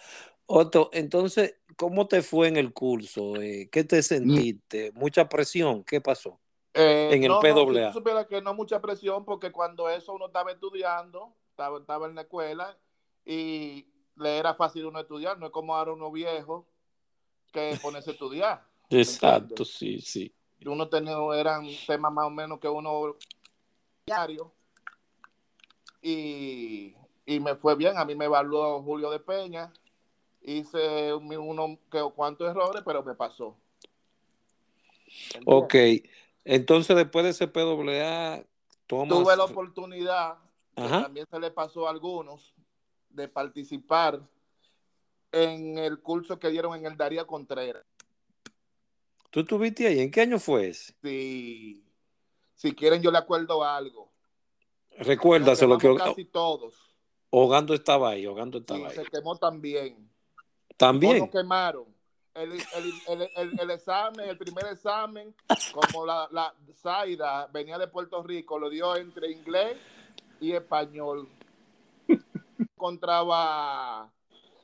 [0.46, 3.36] Otto, entonces, ¿cómo te fue en el curso?
[3.36, 4.92] Eh, ¿Qué te sentiste?
[4.92, 5.84] ¿Mucha presión?
[5.84, 6.40] ¿Qué pasó?
[6.74, 10.26] Eh, En el no, no, tú supieras que no mucha presión, porque cuando eso uno
[10.26, 12.78] estaba estudiando, estaba, estaba en la escuela
[13.24, 16.66] y le era fácil uno estudiar, no es como ahora uno viejo
[17.52, 18.64] que ponerse a estudiar.
[18.90, 19.68] ¿me Exacto, entiendes?
[19.76, 20.34] sí, sí.
[20.60, 23.16] Y uno tenía, eran temas más o menos que uno
[24.08, 24.52] diario
[26.02, 26.94] y,
[27.26, 29.72] y me fue bien, a mí me evaluó Julio de Peña,
[30.42, 33.56] hice un- uno que cuantos errores, pero me pasó.
[35.34, 35.44] ¿Entiendes?
[35.46, 35.74] Ok,
[36.44, 38.44] entonces después de ese PWA,
[38.86, 39.18] tomas...
[39.18, 40.38] Tuve la oportunidad,
[40.76, 41.02] Ajá.
[41.02, 42.54] también se le pasó a algunos,
[43.10, 44.20] de participar
[45.32, 47.84] en el curso que dieron en el Daría Contreras.
[49.30, 50.00] ¿Tú estuviste ahí?
[50.00, 50.94] ¿En qué año fue ese?
[51.02, 51.84] Si,
[52.58, 54.10] si quieren, yo le acuerdo algo.
[54.98, 56.74] Recuérdase lo que casi todos.
[57.30, 58.96] Hogando estaba ahí, Hogando Sí, estaba ahí.
[58.96, 60.10] se quemó también.
[60.76, 61.18] También.
[61.20, 61.86] nos quemaron.
[62.34, 65.32] El, el, el, el, examen, el primer examen,
[65.72, 69.76] como la, la Zaida venía de Puerto Rico, lo dio entre inglés
[70.40, 71.28] y español.
[72.58, 74.12] Encontraba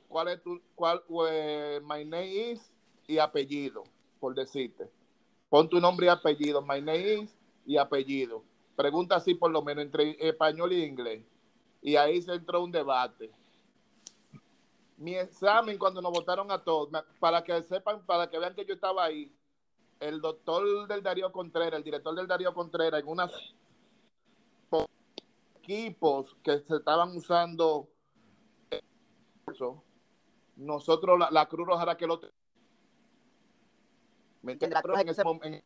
[0.09, 2.73] cuál es tu, cuál, eh, my name is
[3.07, 3.85] y apellido,
[4.19, 4.91] por decirte.
[5.49, 8.45] Pon tu nombre y apellido, my name is y apellido.
[8.77, 11.25] Pregunta así por lo menos entre español y inglés.
[11.83, 13.31] Y ahí se entró un debate
[14.97, 18.75] mi examen cuando nos votaron a todos, para que sepan, para que vean que yo
[18.75, 19.35] estaba ahí,
[20.01, 23.55] el doctor del Darío Contreras, el director del Darío Contreras, en unos
[25.57, 27.89] equipos que se estaban usando,
[30.57, 32.21] nosotros, la, la Cruz Roja era que lo
[34.43, 34.75] ¿Me entiendes?
[34.75, 35.65] La Cruz Roja en ese momento, en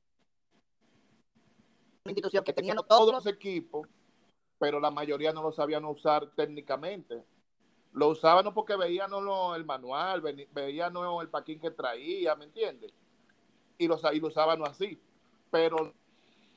[2.05, 3.87] una institución que tenía todos los equipos,
[4.59, 7.25] pero la mayoría no lo sabían usar técnicamente.
[7.93, 12.45] Lo usaban no porque veían lo- el manual, veían no el paquín que traía, ¿me
[12.47, 12.93] entiendes?
[13.79, 15.01] Y lo, y lo usaban no así.
[15.51, 15.95] Pero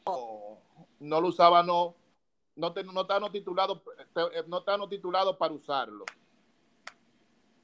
[0.05, 0.57] no,
[0.99, 1.95] no lo usaban, no,
[2.55, 3.81] no, te- no estaban titulados
[4.47, 6.05] no estaban titulados para usarlo.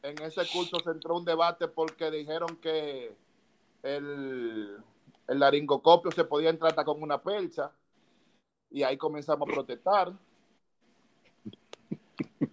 [0.03, 3.15] En ese curso se entró un debate porque dijeron que
[3.83, 4.77] el,
[5.27, 7.71] el laringocopio se podía entrar hasta con una percha
[8.69, 10.13] y ahí comenzamos a protestar.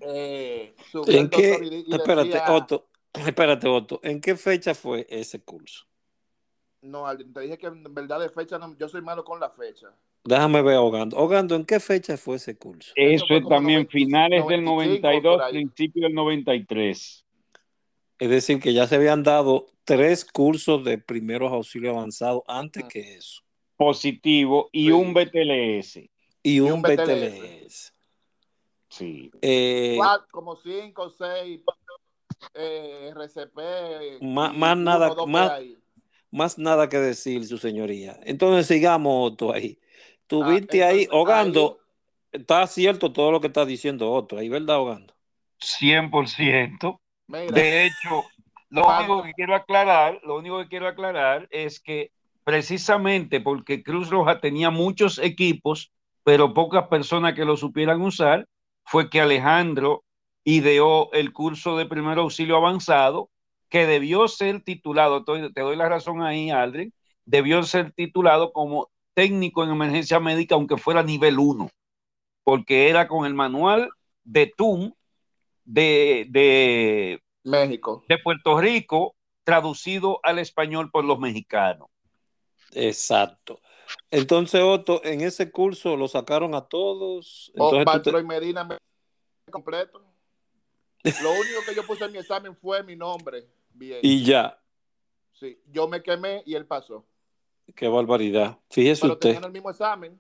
[0.01, 0.75] Eh,
[1.07, 1.85] ¿En qué?
[1.87, 2.87] y Espérate, decía- Otto.
[3.13, 4.01] Espérate, Otto.
[4.03, 5.85] ¿En qué fecha fue ese curso?
[6.83, 9.89] No, te dije que en verdad de fecha no- yo soy malo con la fecha.
[10.25, 11.17] Déjame ver Hogando.
[11.17, 12.93] Hogando, ¿en qué fecha fue ese curso?
[12.97, 15.53] Eso es también 90, finales del 95 92, por ahí.
[15.53, 17.24] principio del 93.
[18.19, 23.17] Es decir, que ya se habían dado tres cursos de primeros auxilios avanzados antes que
[23.17, 23.43] eso.
[23.77, 24.91] Positivo y Sí.
[24.93, 26.11] un BTLS.
[26.43, 27.41] Y un, un BTLS.
[27.41, 27.93] BTLS.
[28.89, 29.31] Sí.
[29.43, 31.61] Eh, Cuatro, como cinco o seis
[32.55, 34.19] eh, RCP.
[34.21, 35.77] Más- y más uno nada- más- ahí.
[36.31, 38.21] más nada que decir, su señoría.
[38.25, 39.79] Entonces sigamos, Otto, ahí.
[40.27, 41.79] Tuviste Ah, ahí, entonces, Hogando.
[42.33, 45.15] Está cierto todo lo que está diciendo Otto, ahí, ¿verdad, Hogando?
[45.61, 47.01] 100%.
[47.27, 48.25] Mira, De hecho,
[48.71, 52.11] lo único que quiero aclarar, lo único que quiero aclarar es que
[52.45, 58.47] precisamente porque Cruz Roja tenía muchos equipos, pero pocas personas que lo supieran usar,
[58.85, 60.05] fue que Alejandro
[60.45, 63.31] ideó el curso de primer auxilio avanzado,
[63.71, 66.93] que debió ser titulado, te doy la razón ahí, Aldrin,
[67.25, 71.71] debió ser titulado como técnico en emergencia médica, aunque fuera nivel 1,
[72.43, 73.89] porque era con el manual
[74.23, 74.93] de TUM
[75.65, 78.05] de, de, México.
[78.09, 81.89] de Puerto Rico traducido al español por los mexicanos.
[82.73, 83.61] Exacto.
[84.11, 87.51] Entonces, Otto, en ese curso lo sacaron a todos.
[87.57, 88.79] O Entonces, te- Bartolo y Medina me-
[89.51, 90.01] completo.
[91.23, 93.47] Lo único que yo puse en mi examen fue mi nombre.
[93.75, 93.99] Bien.
[94.03, 94.59] Y ya.
[95.33, 97.05] Sí, yo me quemé y él pasó.
[97.77, 98.59] Qué barbaridad.
[98.71, 99.29] Fíjese Pero usted.
[99.31, 100.19] tenían el mismo examen.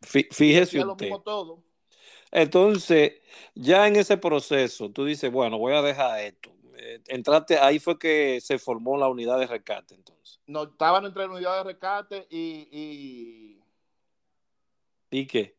[0.00, 1.06] Fí- Fíjese hacía lo usted.
[1.06, 1.62] mismo todo.
[2.32, 3.12] Entonces,
[3.54, 6.50] ya en ese proceso, tú dices, bueno, voy a dejar esto.
[6.74, 10.40] Eh, entraste, ahí fue que se formó la unidad de rescate, entonces.
[10.46, 13.62] No, estaban entre la unidad de rescate y, y,
[15.10, 15.54] ¿Y qué?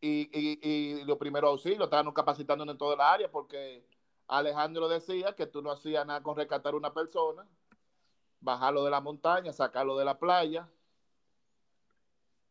[0.00, 1.84] y, y, y los primeros auxilios.
[1.84, 3.82] Estaban capacitando en toda la área porque
[4.28, 7.46] Alejandro decía que tú no hacías nada con rescatar a una persona,
[8.40, 10.68] bajarlo de la montaña, sacarlo de la playa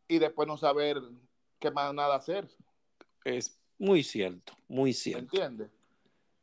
[0.07, 1.01] y después no saber
[1.59, 2.49] qué más nada hacer.
[3.23, 5.23] Es muy cierto, muy ¿Me cierto.
[5.23, 5.69] entiendes?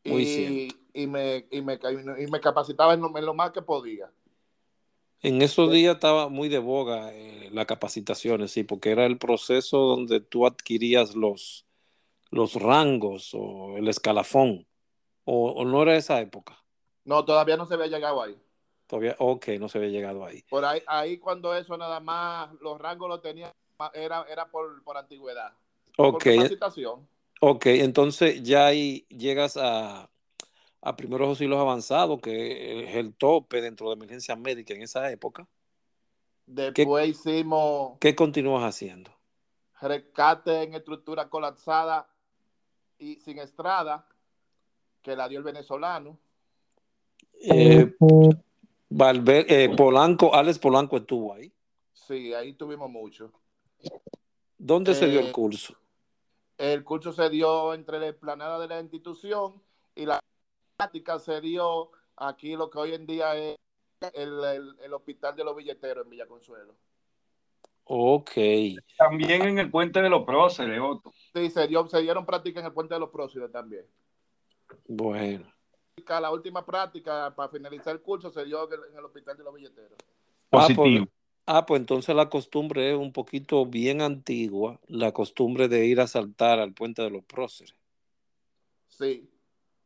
[0.05, 0.77] Muy y, cierto.
[0.93, 1.79] y, me, y, me,
[2.19, 4.11] y me capacitaba en lo, en lo más que podía.
[5.23, 9.79] En esos días estaba muy de boga eh, las capacitaciones, sí, porque era el proceso
[9.79, 11.65] donde tú adquirías los,
[12.31, 14.67] los rangos o el escalafón.
[15.25, 16.63] O, o no era esa época.
[17.05, 18.39] No, todavía no se había llegado ahí.
[18.87, 20.43] Todavía, ok, no se había llegado ahí.
[20.51, 23.55] Por ahí, ahí cuando eso nada más, los rangos los tenía,
[23.95, 25.53] era, era por, por antigüedad.
[25.97, 27.09] Ok, Por capacitación.
[27.51, 30.11] Ok, entonces ya ahí llegas a,
[30.81, 35.47] a primeros auxilios avanzados, que es el tope dentro de emergencia médica en esa época.
[36.47, 39.11] Después hicimos ¿Qué continúas haciendo?
[39.81, 42.09] rescate en estructura colapsada
[42.99, 44.07] y sin estrada,
[45.03, 46.19] que la dio el venezolano.
[47.35, 47.95] Eh,
[48.91, 51.53] Valver- eh, Polanco, Alex Polanco estuvo ahí.
[51.93, 53.33] Sí, ahí tuvimos mucho.
[54.57, 55.75] ¿Dónde se dio el Eh, curso?
[56.59, 59.61] El curso se dio entre la explanada de la institución
[59.95, 60.21] y la
[60.77, 63.57] práctica se dio aquí lo que hoy en día es
[64.13, 66.77] el, el- el hospital de los billeteros en Villa Consuelo.
[67.87, 68.31] Ok,
[68.97, 71.13] También en el puente de los próceres, Otto.
[71.35, 73.85] Sí, se, dio, se dieron prácticas en el puente de los próceres también.
[74.87, 75.47] bueno.
[76.09, 79.45] La última práctica para finalizar el curso se dio en el, en el hospital de
[79.45, 79.99] los billeteros.
[80.51, 80.83] Ah, Positivo.
[81.07, 81.09] pues,
[81.47, 86.07] ah, pues entonces la costumbre es un poquito bien antigua, la costumbre de ir a
[86.07, 87.75] saltar al puente de los próceres,
[88.89, 89.29] Sí,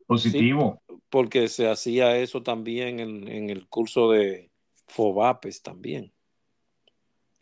[0.07, 0.83] Positivo.
[1.11, 4.51] porque se hacía eso también en, en el curso de
[4.87, 6.13] FOBAPES también.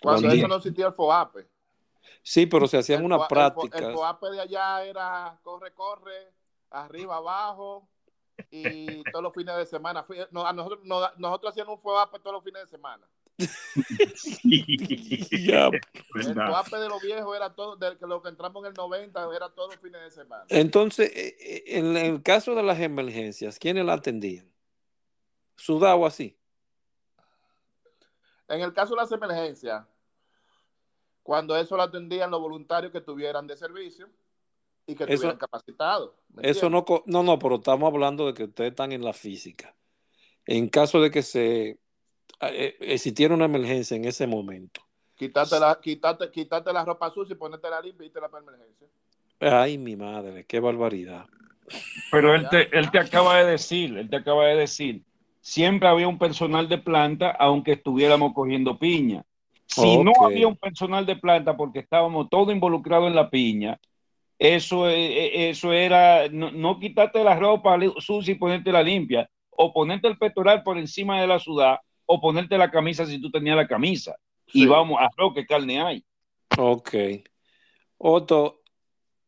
[0.02, 1.48] cuando eso no existía el FOAPE.
[2.22, 3.81] Sí, pero se hacían unas prácticas.
[3.83, 6.33] El FOAPE de allá era corre, corre,
[6.70, 7.88] arriba, abajo,
[8.50, 10.02] y todos los fines de semana.
[10.05, 13.07] Fui- no, a nosotros, no- nosotros hacíamos un FOAPE todos los fines de semana.
[13.38, 13.49] El
[16.35, 19.75] FOAPE de los viejos era todo, de lo que entramos en el 90 era todos
[19.75, 20.44] los fines de semana.
[20.49, 24.51] Entonces, eh, eh, en el caso de las emergencias, ¿quiénes la atendían?
[25.55, 26.37] ¿Sudado así?
[28.49, 29.85] En el caso de las emergencias,
[31.22, 34.09] cuando eso lo atendían los voluntarios que tuvieran de servicio
[34.87, 36.14] y que Eso- estuvieran capacitados.
[36.29, 39.75] ¿me Eso no, no, no, pero estamos hablando de que ustedes están en la física.
[40.46, 41.81] En caso de que se
[42.81, 44.81] existiera una emergencia en ese momento,
[45.17, 48.43] Quitarte la, quitarte, quitarte la ropa sucia y ponerte la limpia y irte la para
[48.45, 48.87] emergencia.
[49.41, 51.27] ay, mi madre, qué barbaridad.
[52.11, 55.03] Pero él te, él te acaba de decir, él te acaba de decir,
[55.41, 59.25] siempre había un personal de planta aunque estuviéramos cogiendo piña.
[59.67, 63.79] Si no había un personal de planta porque estábamos todos involucrados en la piña,
[64.39, 69.73] eso, eh, eso era no, no quitarte la ropa sucia y ponerte la limpia, o
[69.73, 73.57] ponerte el pectoral por encima de la sudad, o ponerte la camisa si tú tenías
[73.57, 74.16] la camisa.
[74.47, 76.05] Y vamos, a lo que carne hay.
[76.57, 76.95] Ok.
[77.99, 78.62] Otto,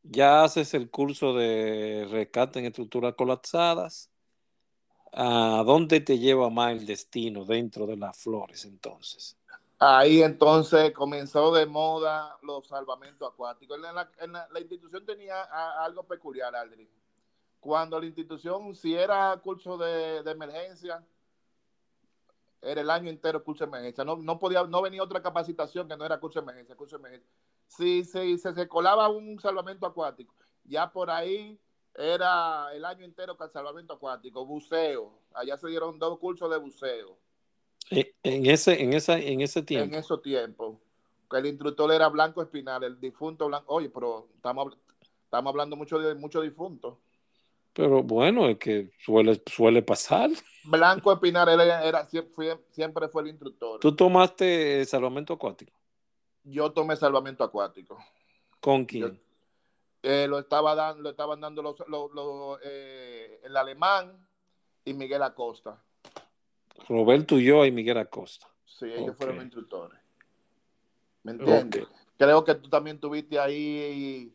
[0.03, 4.11] ya haces el curso de rescate en estructuras colapsadas.
[5.12, 9.37] ¿A dónde te lleva más el destino dentro de las flores entonces?
[9.81, 13.77] Ahí entonces comenzó de moda los salvamentos acuáticos.
[13.77, 16.88] En la, en la- la institución tenía a- algo peculiar, Aldrin.
[17.61, 21.05] Cuando la institución, si era curso de, de emergencia,
[22.62, 24.05] era el año entero curso de emergencia.
[24.05, 27.01] No, no, podía, no venía otra capacitación que no era curso de emergencia, curso de
[27.03, 27.31] emergencia.
[27.68, 30.35] Si se se, se colaba un salvamento acuático,
[30.65, 31.59] ya por ahí
[31.94, 35.19] era el año entero con salvamento acuático, buceo.
[35.35, 37.19] Allá se dieron dos cursos de buceo
[37.90, 39.96] Eh, En ese, en esa, en ese en tiempo.
[39.96, 40.79] esos tiempos.
[41.31, 43.75] Que el instructor era Blanco Espinal, el difunto Blanco.
[43.75, 44.77] Oye, pero estamos,
[45.25, 46.96] estamos hablando mucho de muchos difuntos.
[47.79, 50.31] Pero bueno, es que suele, suele pasar.
[50.64, 53.79] Blanco Espinal él era, era- siempre fue el instructor.
[53.79, 55.79] ¿Tú tomaste salvamento acuático?
[56.42, 57.96] Yo tomé salvamento acuático.
[58.58, 59.22] ¿Con quién?
[60.02, 64.26] Eh, lo, estaba dando, lo estaban dando los, los- los, eh, el alemán
[64.85, 65.81] y Miguel Acosta.
[66.88, 68.48] Roberto yo y Miguel Acosta.
[68.66, 69.16] Sí, ellos Ok.
[69.18, 70.00] fueron los instructores.
[71.22, 71.87] ¿Me entiendes?
[72.16, 74.33] Creo que tú también tuviste ahí.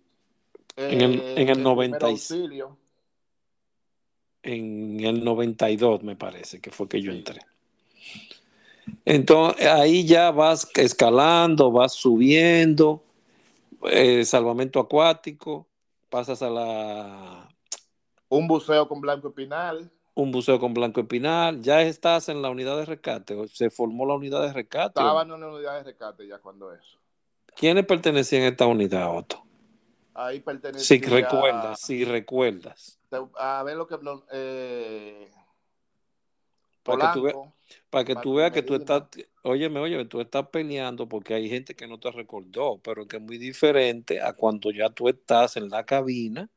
[0.78, 2.64] En el- eh, en el primer 96.
[4.44, 7.40] En el 92 me parece que fue que yo entré.
[9.06, 13.04] Entonces ahí ya vas escalando, vas subiendo,
[13.90, 15.68] eh, salvamento acuático,
[16.10, 17.50] pasas a la...
[18.30, 19.90] Un buceo con Blanco Espinal.
[20.16, 21.62] Un buceo con Blanco Espinal.
[21.62, 25.00] Ya estás en la unidad de rescate, se formó la unidad de rescate.
[25.00, 26.98] Estaban en la unidad de rescate ya cuando eso.
[27.56, 29.44] ¿Quiénes pertenecían a esta unidad, Otto?
[30.14, 30.86] Ahí pertenecía...
[30.86, 33.00] Si recuerdas, si recuerdas.
[33.38, 33.98] A ver lo que...
[34.32, 35.32] Eh,
[36.84, 37.36] para que tú, veas,
[37.90, 39.04] para que tú veas que tú estás,
[39.44, 43.24] óyeme, óyeme, tú estás peleando porque hay gente que no te recordó, pero que es
[43.24, 46.50] muy diferente a cuando ya tú estás en la cabina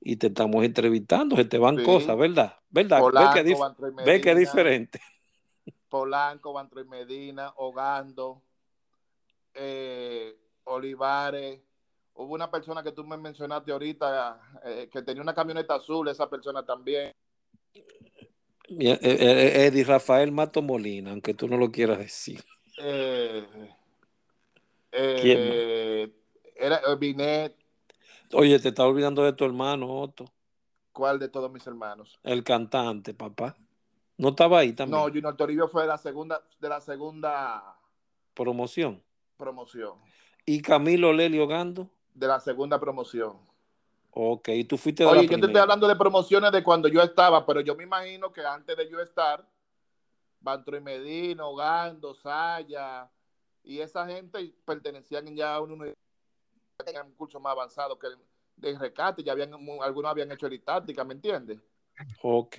[0.00, 2.56] y te estamos entrevistando, se te van cosas, ¿verdad?
[2.70, 3.00] ¿Verdad?
[3.00, 3.32] Polanco,
[4.04, 5.00] ve, que, es diferente.
[5.88, 8.42] Polanco, Bantro y Medina, Hogando,
[9.54, 11.60] eh, Olivares.
[12.22, 16.28] Hubo una persona que tú me mencionaste ahorita eh, que tenía una camioneta azul, esa
[16.28, 17.14] persona también.
[17.74, 22.44] Eh, eh, Eddie Rafael Mato Molina, aunque tú no lo quieras decir.
[22.76, 23.46] Eh,
[24.90, 26.14] ¿Quién
[26.56, 27.56] era Binet.
[28.34, 30.26] Oye, te estás olvidando de tu hermano, Otto.
[30.92, 32.20] ¿Cuál de todos mis hermanos?
[32.22, 33.56] El cantante, papá.
[34.18, 35.00] ¿No estaba ahí también?
[35.00, 37.78] No, Junior Toribio fue de la segunda, de la segunda
[38.34, 39.02] promoción.
[39.38, 39.94] Promoción.
[40.44, 41.90] ¿Y Camilo Lelio Gando?
[42.14, 43.38] De la segunda promoción.
[44.12, 47.46] Ok, tú fuiste de Oye, yo te estoy hablando de promociones de cuando yo estaba,
[47.46, 49.46] pero yo me imagino que antes de yo estar,
[50.40, 53.08] Bantro y Medina, Gando, Saya,
[53.62, 55.94] y esa gente pertenecían ya a un, un
[57.16, 58.08] curso más avanzado que
[58.56, 61.58] de rescate, ya habían, algunos habían hecho táctica, ¿me entiendes?
[62.22, 62.56] Ok.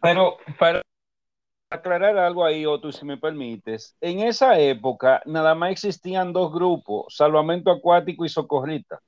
[0.00, 0.83] Pero para
[1.70, 7.14] aclarar algo ahí, Otto, si me permites, en esa época nada más existían dos grupos,
[7.16, 9.00] salvamento acuático y socorrita.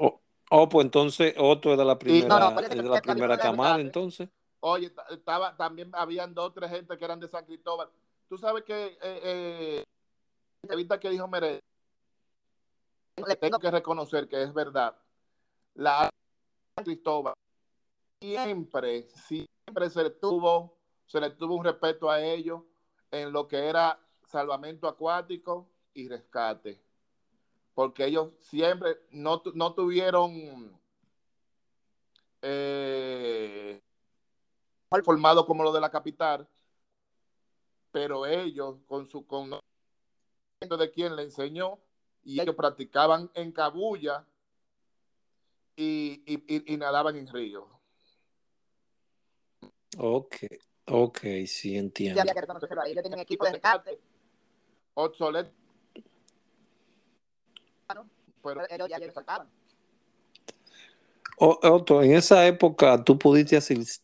[0.00, 0.20] Oh,
[0.50, 4.28] oh, pues entonces Otto es de la primera, de la primera camada, entonces.
[4.60, 7.88] Oye, estaba, también habían dos o tres gente que eran de San Cristóbal.
[8.28, 9.84] Tú sabes que eh,
[10.62, 11.60] eh, que dijo Mere,
[13.26, 14.96] le tengo que reconocer que es verdad.
[15.74, 16.08] La
[16.76, 17.34] San Cristóbal
[18.32, 22.62] siempre, siempre se le tuvo, se le tuvo un respeto a ellos
[23.10, 26.84] en lo que era salvamento acuático y rescate
[27.74, 30.80] porque ellos siempre no, tuvieron
[32.40, 33.82] eh,
[35.04, 36.48] formado como lo de la capital,
[37.90, 39.50] pero ellos con su con
[40.60, 41.78] de quien le enseñó
[42.22, 44.26] y ellos practicaban en cabulla
[45.76, 47.73] y, y, nadaban en río.
[49.98, 50.36] Ok,
[50.86, 52.22] ok, sí entiendo.
[52.24, 54.00] Ya, ya, equipo de rescate.
[54.94, 55.64] Obsoleto
[61.36, 63.58] Otto, en esa época tú pudiste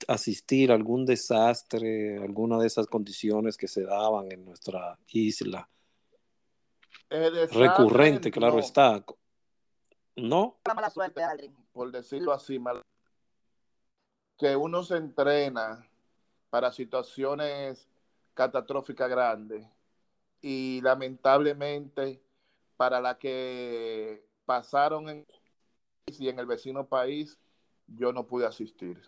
[0.08, 5.68] asistir a algún desastre, alguna de esas condiciones que se daban en nuestra isla.
[7.08, 9.04] Recurrente, claro está.
[10.16, 10.58] ¿No?
[11.72, 12.82] Por decirlo así, mal,
[14.40, 15.86] que uno se entrena
[16.48, 17.86] para situaciones
[18.32, 19.66] catastróficas grandes
[20.40, 22.22] y lamentablemente
[22.78, 25.26] para la que pasaron en,
[26.06, 27.38] y en el vecino país,
[27.86, 28.98] yo no pude asistir.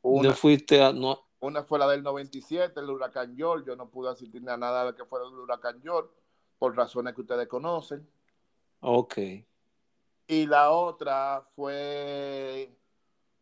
[0.00, 1.20] Una, fuiste no...
[1.38, 4.94] una fue la del 97, el huracán York, yo no pude asistir a nada de
[4.94, 6.10] que fue el huracán York,
[6.58, 8.08] por razones que ustedes conocen.
[8.80, 9.18] Ok.
[10.26, 12.74] Y la otra fue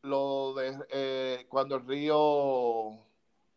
[0.02, 2.98] lo de eh, cuando el río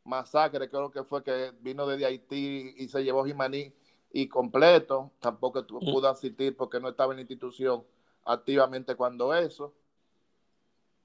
[0.03, 3.73] Masacre, creo que fue que vino desde Haití y se llevó Jimaní
[4.11, 5.11] y completo.
[5.19, 5.67] Tampoco mm.
[5.67, 7.83] pudo asistir porque no estaba en la institución
[8.25, 9.73] activamente cuando eso.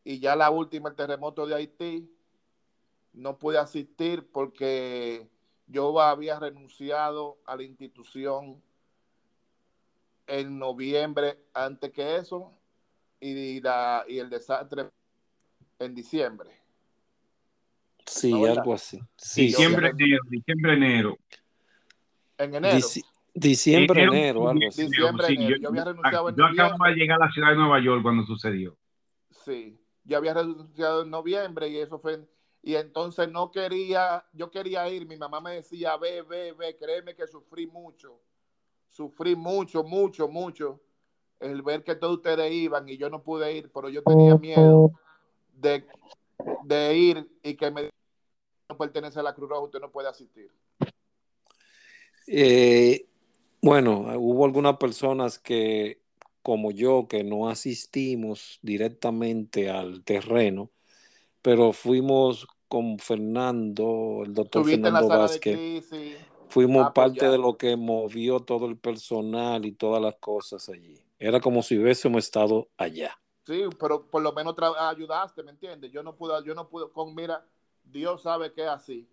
[0.04, 2.10] Y ya la última, el terremoto de Haití,
[3.12, 5.28] no pude asistir porque
[5.66, 8.62] yo había renunciado a la institución
[10.26, 12.52] en noviembre antes que eso
[13.20, 14.90] y, la, y el desastre
[15.78, 16.50] en diciembre.
[18.06, 18.98] Sí, algo así.
[19.34, 21.18] diciembre, enero, diciembre, enero.
[22.38, 22.86] En enero.
[23.34, 24.82] diciembre, enero, algo así.
[24.86, 25.56] Diciembre, enero.
[25.60, 28.24] Yo, había renunciado en yo acabo de llegar a la ciudad de Nueva York cuando
[28.24, 28.76] sucedió.
[29.30, 32.26] Sí, yo había renunciado en noviembre y eso fue.
[32.62, 35.06] Y entonces no quería, yo quería ir.
[35.06, 38.20] Mi mamá me decía, ve, ve, ve, créeme que sufrí mucho.
[38.88, 40.80] Sufrí mucho, mucho, mucho.
[41.38, 44.92] El ver que todos ustedes iban y yo no pude ir, pero yo tenía miedo
[45.60, 45.86] de,
[46.64, 47.90] de ir y que me
[48.68, 50.50] no pertenece a la Cruz Roja, usted no puede asistir.
[52.26, 53.06] Eh,
[53.62, 56.02] bueno, hubo algunas personas que
[56.42, 60.70] como yo, que no asistimos directamente al terreno,
[61.42, 65.84] pero fuimos con Fernando, el doctor Fernando Vázquez.
[66.48, 70.98] Fuimos parte de lo que movió todo el personal y todas las cosas allí.
[71.18, 73.18] Era como si hubiésemos estado allá.
[73.48, 75.90] Sí, pero por lo menos ayudaste, ¿me entiendes?
[75.90, 77.46] Yo no pude, yo no pude, con mira,
[77.82, 79.08] Dios sabe que es así.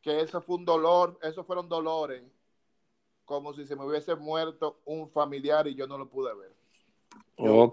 [0.00, 2.22] Que eso fue un dolor, esos fueron dolores,
[3.26, 6.56] como si se me hubiese muerto un familiar y yo no lo pude ver.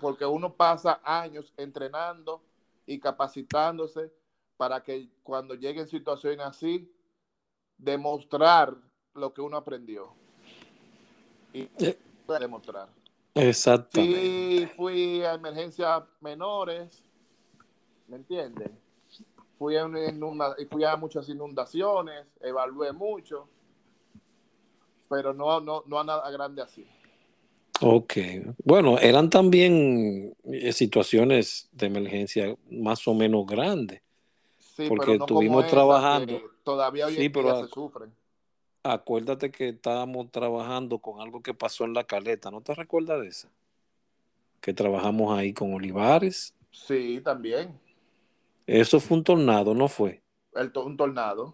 [0.01, 2.41] Porque uno pasa años entrenando
[2.85, 4.11] y capacitándose
[4.57, 6.93] para que cuando lleguen situaciones así,
[7.77, 8.75] demostrar
[9.13, 10.13] lo que uno aprendió.
[11.53, 11.97] Y eh.
[12.27, 12.89] demostrar.
[13.37, 14.19] Exactamente.
[14.19, 17.03] Sí, fui a emergencias menores,
[18.07, 18.71] ¿me entiendes?
[19.57, 19.89] Fui a,
[20.69, 23.47] fui a muchas inundaciones, evalué mucho,
[25.09, 26.85] pero no, no, no a nada grande así.
[27.81, 28.13] Ok,
[28.63, 34.01] bueno, eran también eh, situaciones de emergencia más o menos grandes.
[34.57, 36.39] Sí, porque estuvimos trabajando.
[36.63, 38.11] Todavía hoy sí, pero se sufren
[38.93, 43.27] acuérdate que estábamos trabajando con algo que pasó en la caleta, ¿no te recuerdas de
[43.27, 43.49] eso?
[44.61, 46.53] Que trabajamos ahí con Olivares.
[46.71, 47.79] Sí, también.
[48.65, 50.21] Eso fue un tornado, ¿no fue?
[50.53, 51.53] El un tornado.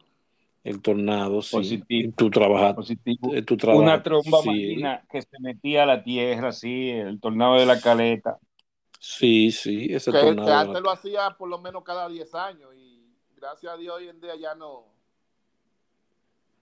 [0.64, 1.58] El tornado, sí.
[1.58, 2.14] Positivo.
[2.16, 2.76] Tu trabajo.
[2.76, 3.34] Positivo.
[3.36, 7.80] Eh, Una tromba marina que se metía a la tierra, sí, el tornado de la
[7.80, 8.40] caleta.
[9.00, 10.48] Sí, sí, ese que, tornado.
[10.48, 14.08] Que antes lo hacía por lo menos cada 10 años y gracias a Dios hoy
[14.08, 14.93] en día ya no,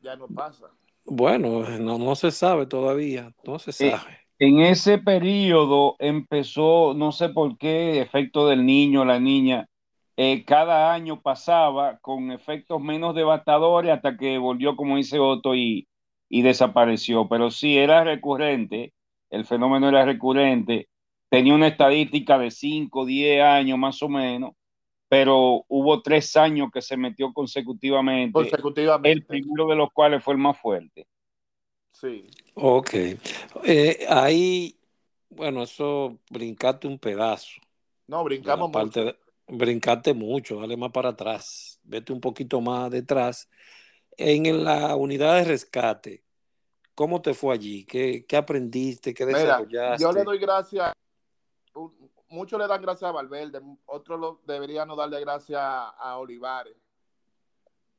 [0.01, 0.67] ya no pasa.
[1.05, 4.19] Bueno, no, no se sabe todavía, no se eh, sabe.
[4.39, 9.67] en ese periodo empezó, no sé por qué, efecto del niño, la niña,
[10.17, 15.87] eh, cada año pasaba con efectos menos devastadores hasta que volvió, como dice Otto, y,
[16.29, 17.27] y desapareció.
[17.27, 18.93] Pero sí era recurrente,
[19.29, 20.89] el fenómeno era recurrente,
[21.29, 24.51] tenía una estadística de 5, 10 años más o menos,
[25.11, 28.31] pero hubo tres años que se metió consecutivamente.
[28.31, 29.11] Consecutivamente.
[29.11, 31.05] El primero de los cuales fue el más fuerte.
[31.91, 32.31] Sí.
[32.53, 32.93] Ok.
[33.65, 34.79] Eh, ahí,
[35.27, 37.59] bueno, eso brincaste un pedazo.
[38.07, 39.17] No, brincamos mucho.
[39.49, 41.77] brincaste mucho, dale más para atrás.
[41.83, 43.49] Vete un poquito más detrás.
[44.15, 46.23] En la unidad de rescate,
[46.95, 47.83] ¿cómo te fue allí?
[47.83, 49.13] ¿Qué, qué aprendiste?
[49.13, 50.01] ¿Qué desarrollaste?
[50.01, 50.93] yo le doy gracias
[52.31, 56.75] muchos le dan gracias a Valverde, otros deberían darle gracias a, Olivares,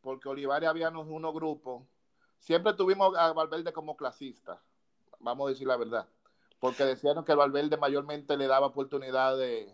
[0.00, 1.84] porque Olivares había unos grupos,
[2.38, 4.60] siempre tuvimos a Valverde como clasista,
[5.20, 6.08] vamos a decir la verdad,
[6.58, 9.72] porque decían que Valverde mayormente le daba oportunidad de...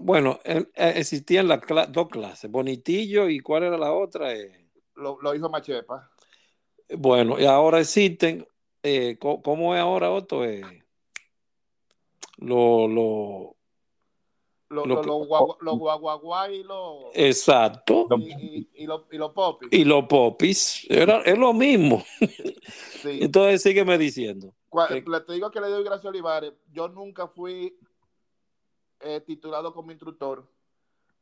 [0.00, 1.60] Bueno, eh, existían las
[1.92, 4.32] dos clases, Bonitillo y ¿cuál era la otra?
[4.32, 6.10] Eh, lo, lo, hizo Machepa.
[6.96, 8.46] Bueno, y ahora existen,
[8.82, 10.44] eh, ¿cómo es ahora Otto?
[12.38, 13.55] lo, lo,
[14.84, 17.06] los lo, lo, guaguaguá y los.
[17.14, 18.06] Exacto.
[18.18, 19.68] Y, y, los popis.
[19.72, 20.86] Y los popis.
[20.90, 22.04] Era, es lo mismo.
[23.02, 23.20] Sí.
[23.22, 24.52] Entonces sígueme diciendo.
[24.90, 26.52] Le te digo que le doy gracias a Olivares.
[26.72, 27.78] Yo nunca fui
[29.00, 30.44] eh, titulado como instructor,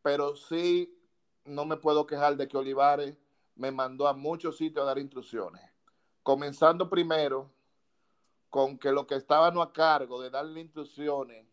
[0.01, 0.97] pero sí
[1.45, 3.17] no me puedo quejar de que Olivares
[3.57, 5.63] me mandó a muchos sitios a dar instrucciones.
[6.23, 7.51] Comenzando primero
[8.49, 11.47] con que los que estaban a cargo de darle instrucciones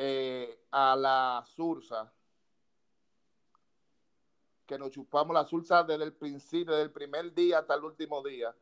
[0.00, 2.12] eh, a la Sursa,
[4.64, 8.22] que nos chupamos la Sursa desde el principio, desde el primer día hasta el último
[8.22, 8.54] día,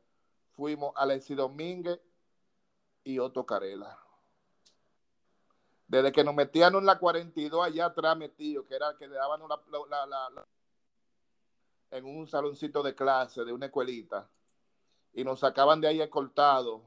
[0.54, 2.00] fuimos Alexis Domínguez
[3.04, 3.98] y Otto Carela.
[5.86, 9.42] Desde que nos metían en la 42 allá atrás metido, que era que le daban
[11.90, 14.30] en un saloncito de clase de una escuelita
[15.12, 16.80] y nos sacaban de ahí escoltados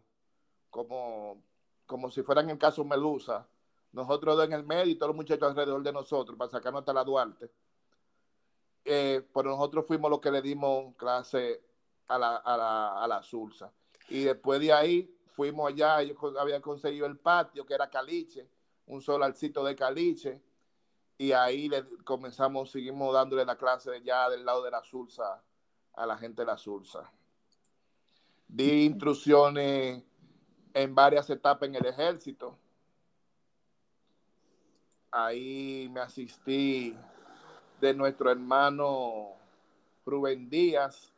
[0.72, 1.44] como,
[1.86, 3.48] como si fueran en caso Melusa
[3.92, 7.04] nosotros en el medio y todos los muchachos alrededor de nosotros para sacarnos hasta la
[7.04, 7.52] Duarte.
[8.86, 11.62] Eh, pero nosotros fuimos los que le dimos clase
[12.08, 13.72] a la, a la, a la Sursa.
[14.10, 18.50] Y después de ahí fuimos allá, ellos habían conseguido el patio, que era caliche,
[18.88, 20.42] un solarcito de caliche,
[21.18, 25.44] y ahí le comenzamos, seguimos dándole la clase ya del lado de la Sursa
[25.94, 27.12] a la gente de la Sursa.
[28.48, 30.04] Di instrucciones
[30.74, 32.58] en varias etapas en el ejército
[35.12, 36.96] ahí me asistí
[37.80, 39.34] de nuestro hermano
[40.06, 41.12] Rubén Díaz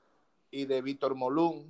[0.50, 1.66] y de Víctor Molún.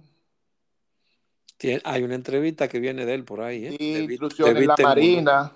[1.84, 3.68] hay una entrevista que viene de él por ahí.
[3.68, 3.78] ¿eh?
[3.80, 5.52] Y instrucciones en la Marina,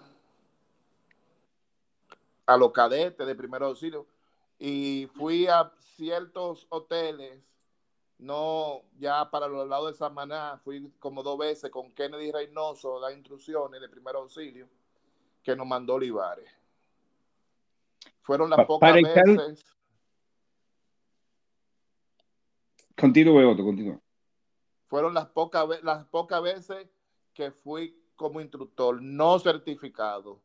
[2.46, 4.06] a los cadetes de primer auxilio.
[4.58, 7.42] Y fui a ciertos hoteles,
[8.20, 13.12] no ya para los lados de Samaná, fui como dos veces con Kennedy Reynoso, da
[13.12, 14.70] instrucciones de primer auxilio
[15.46, 16.50] que nos mandó Olivares.
[18.24, 19.64] Fueron las pocas veces.
[22.98, 24.02] Continúe, Otto, continúa.
[24.88, 26.88] Fueron las pocas, las pocas veces
[27.34, 30.42] que fui como instructor no certificado.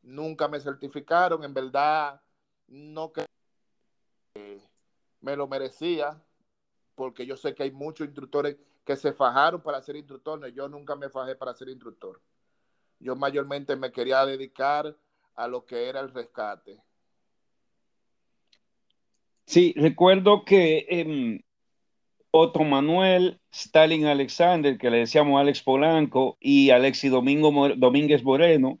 [0.00, 2.22] Nunca me certificaron, en verdad,
[2.68, 3.26] no que
[5.20, 6.18] me lo merecía,
[6.94, 8.56] porque yo sé que hay muchos instructores
[8.86, 10.54] que se fajaron para ser instructores.
[10.54, 12.22] Yo nunca me fajé para ser instructor.
[13.04, 14.96] Yo mayormente me quería dedicar
[15.34, 16.82] a lo que era el rescate.
[19.44, 21.44] Sí, recuerdo que eh,
[22.30, 28.80] Otto Manuel, Stalin Alexander, que le decíamos Alex Polanco, y Alexi Domingo Domínguez Moreno,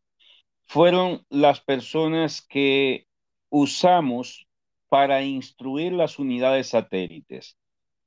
[0.66, 3.06] fueron las personas que
[3.50, 4.46] usamos
[4.88, 7.58] para instruir las unidades satélites.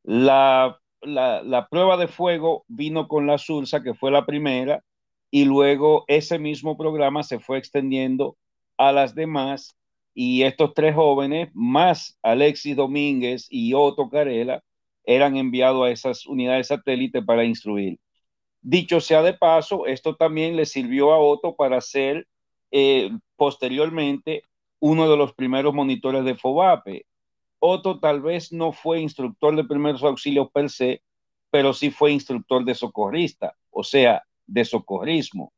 [0.01, 4.83] La, la, prueba de fuego vino con la SURSA, que fue la primera,
[5.31, 8.37] y luego ese mismo programa se fue extendiendo
[8.77, 9.75] a las demás
[10.13, 14.63] y estos tres jóvenes, más Alexis Domínguez y Otto Carela,
[15.03, 17.99] eran enviados a esas unidades satélites para instruir.
[18.61, 22.27] Dicho sea de paso, esto también le sirvió a Otto para ser
[22.71, 24.43] eh, posteriormente
[24.79, 27.05] uno de los primeros monitores de FOBAPE.
[27.59, 31.01] Otto tal vez no fue instructor de primeros auxilios per se,
[31.49, 35.53] pero sí fue instructor de socorrista, o sea, de socorrismo.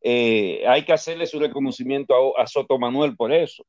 [0.00, 3.64] Eh, hay que hacerle su reconocimiento a, Soto Manuel por eso.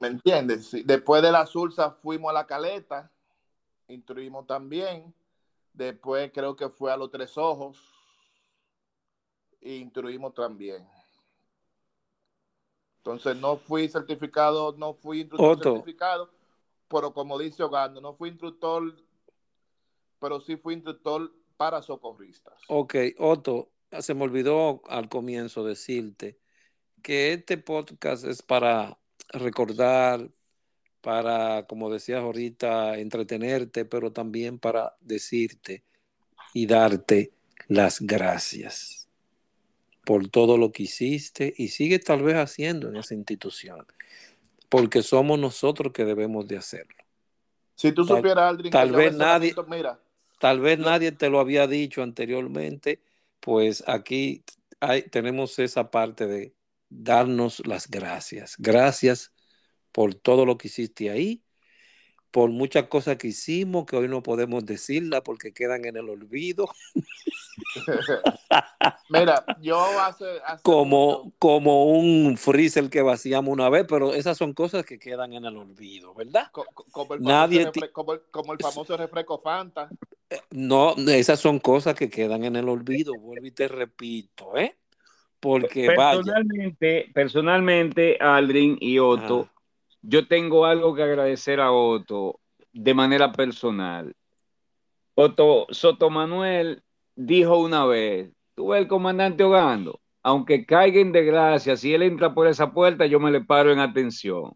[0.00, 0.70] ¿Me entiendes?
[0.84, 3.10] Después de la Sursa fuimos a la Caleta,
[3.88, 5.14] instruimos también.
[5.72, 7.78] Después creo que fue a los Tres Ojos,
[9.60, 10.86] instruimos también.
[12.98, 16.30] Entonces no fui certificado, no fui instructor certificado,
[16.88, 18.96] pero como dice Ogando, no fui instructor,
[20.26, 22.54] pero sí fui instructor para socorristas.
[22.66, 23.70] Ok, Otto,
[24.00, 26.36] se me olvidó al comienzo decirte
[27.00, 28.98] que este podcast es para
[29.28, 30.28] recordar,
[31.00, 35.84] para, como decías ahorita, entretenerte, pero también para decirte
[36.52, 37.30] y darte
[37.68, 39.08] las gracias
[40.04, 43.86] por todo lo que hiciste y sigue tal vez haciendo en esa institución,
[44.68, 46.96] porque somos nosotros que debemos de hacerlo.
[47.76, 50.00] Si tú supieras, Aldrin, tal vez nadie, mira,
[50.38, 53.02] tal vez nadie te lo había dicho anteriormente,
[53.40, 54.44] pues aquí
[54.80, 56.54] hay, tenemos esa parte de
[56.88, 58.56] darnos las gracias.
[58.58, 59.32] Gracias
[59.92, 61.45] por todo lo que hiciste ahí
[62.36, 66.68] por muchas cosas que hicimos que hoy no podemos decirla porque quedan en el olvido.
[69.08, 70.26] Mira, yo hace,
[70.62, 75.46] como, como un freezer que vaciamos una vez, pero esas son cosas que quedan en
[75.46, 76.50] el olvido, ¿verdad?
[76.52, 78.20] como, el Nadie como, el,
[78.60, 79.88] famoso refresco Fanta.
[80.28, 84.76] Eh, no, esas son cosas que quedan en el olvido, vuelvo y te repito, ¿eh?
[85.40, 89.48] Porque personalmente, personalmente, Aldrin y Otto,
[90.08, 92.38] yo tengo algo que agradecer a Otto
[92.72, 94.14] de manera personal.
[95.14, 96.84] Otto Soto Manuel
[97.16, 102.34] dijo una vez, tú ves el comandante Ogando, aunque caiga en desgracia, si él entra
[102.34, 104.52] por esa puerta, yo me le paro en atención.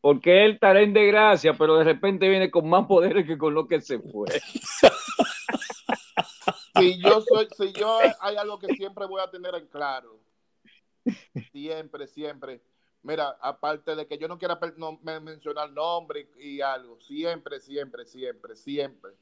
[0.00, 3.66] Porque él estará en desgracia, pero de repente viene con más poderes que con lo
[3.66, 4.28] que se fue.
[6.78, 10.20] si yo soy, si yo hay algo que siempre voy a tener en claro.
[11.52, 12.62] Siempre, siempre
[13.04, 14.58] Mira, aparte de que yo no quiera
[15.20, 19.12] mencionar nombre y, algo, siempre, siempre, siempre, siempre.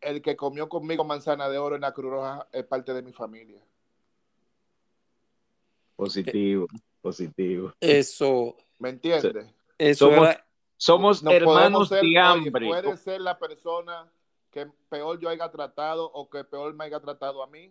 [0.00, 3.12] El que comió conmigo manzana de oro en la Cruz Roja es parte de mi
[3.12, 3.62] familia.
[5.94, 6.66] Positivo,
[7.02, 7.74] positivo.
[7.80, 8.56] Eso.
[8.78, 9.46] ¿Me entiendes?
[9.76, 10.10] Eso
[10.78, 12.66] somos, hermanos de hambre.
[12.66, 14.10] puede ser la persona
[14.50, 17.70] que peor yo haya tratado o que peor me haya tratado a mí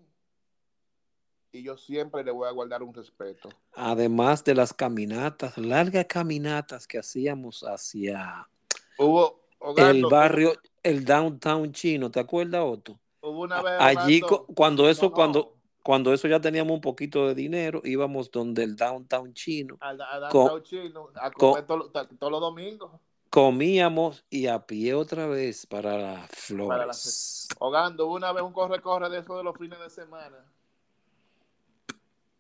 [1.54, 3.47] y yo siempre le voy a guardar un respeto.
[3.76, 8.49] Además de las caminatas, largas caminatas que hacíamos hacia
[8.97, 9.39] Hubo,
[9.78, 12.99] el barrio, el downtown chino, ¿te acuerdas, Otto?
[13.22, 14.22] Hubo una vez, Allí
[14.56, 19.32] cuando eso, cuando, cuando eso ya teníamos un poquito de dinero, íbamos donde el downtown
[19.34, 19.78] chino.
[19.80, 22.91] Al, downtown chino, a comer todos los domingos.
[23.30, 27.47] Comíamos y a pie otra vez para las flores.
[27.60, 30.43] Hogando, una vez un corre-corre de eso de los fines de semana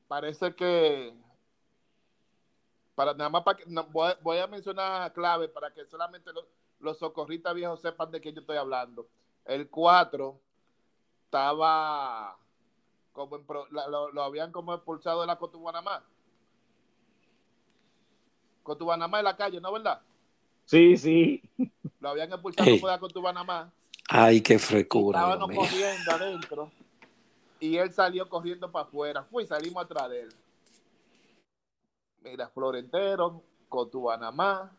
[0.07, 1.13] parece que
[2.95, 3.65] para nada más para que,
[4.21, 6.31] voy, a mencionar clave para que solamente
[6.79, 9.07] los, socorristas viejos sepan de qué yo estoy hablando.
[9.45, 10.39] El 4
[11.25, 12.37] estaba
[13.11, 13.37] como
[13.69, 16.03] lo, habían como expulsado de la Cotubanamá.
[18.63, 20.01] Cotubanamá en la calle, ¿no verdad?
[20.65, 21.41] Sí, sí.
[21.99, 23.71] Lo habían expulsado de la Cotubanamá.
[24.09, 25.19] Ay, qué frecura.
[25.19, 26.71] Estábamos corriendo adentro
[27.63, 29.23] y él salió corriendo para afuera.
[29.23, 30.35] Fui, salimos atrás de él.
[32.19, 34.69] Mira, Florentero, Cotubanamá,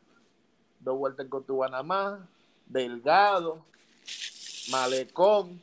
[0.80, 2.28] dos vueltas en Cotubanamá,
[2.66, 3.64] Delgado,
[4.70, 5.62] Malecón,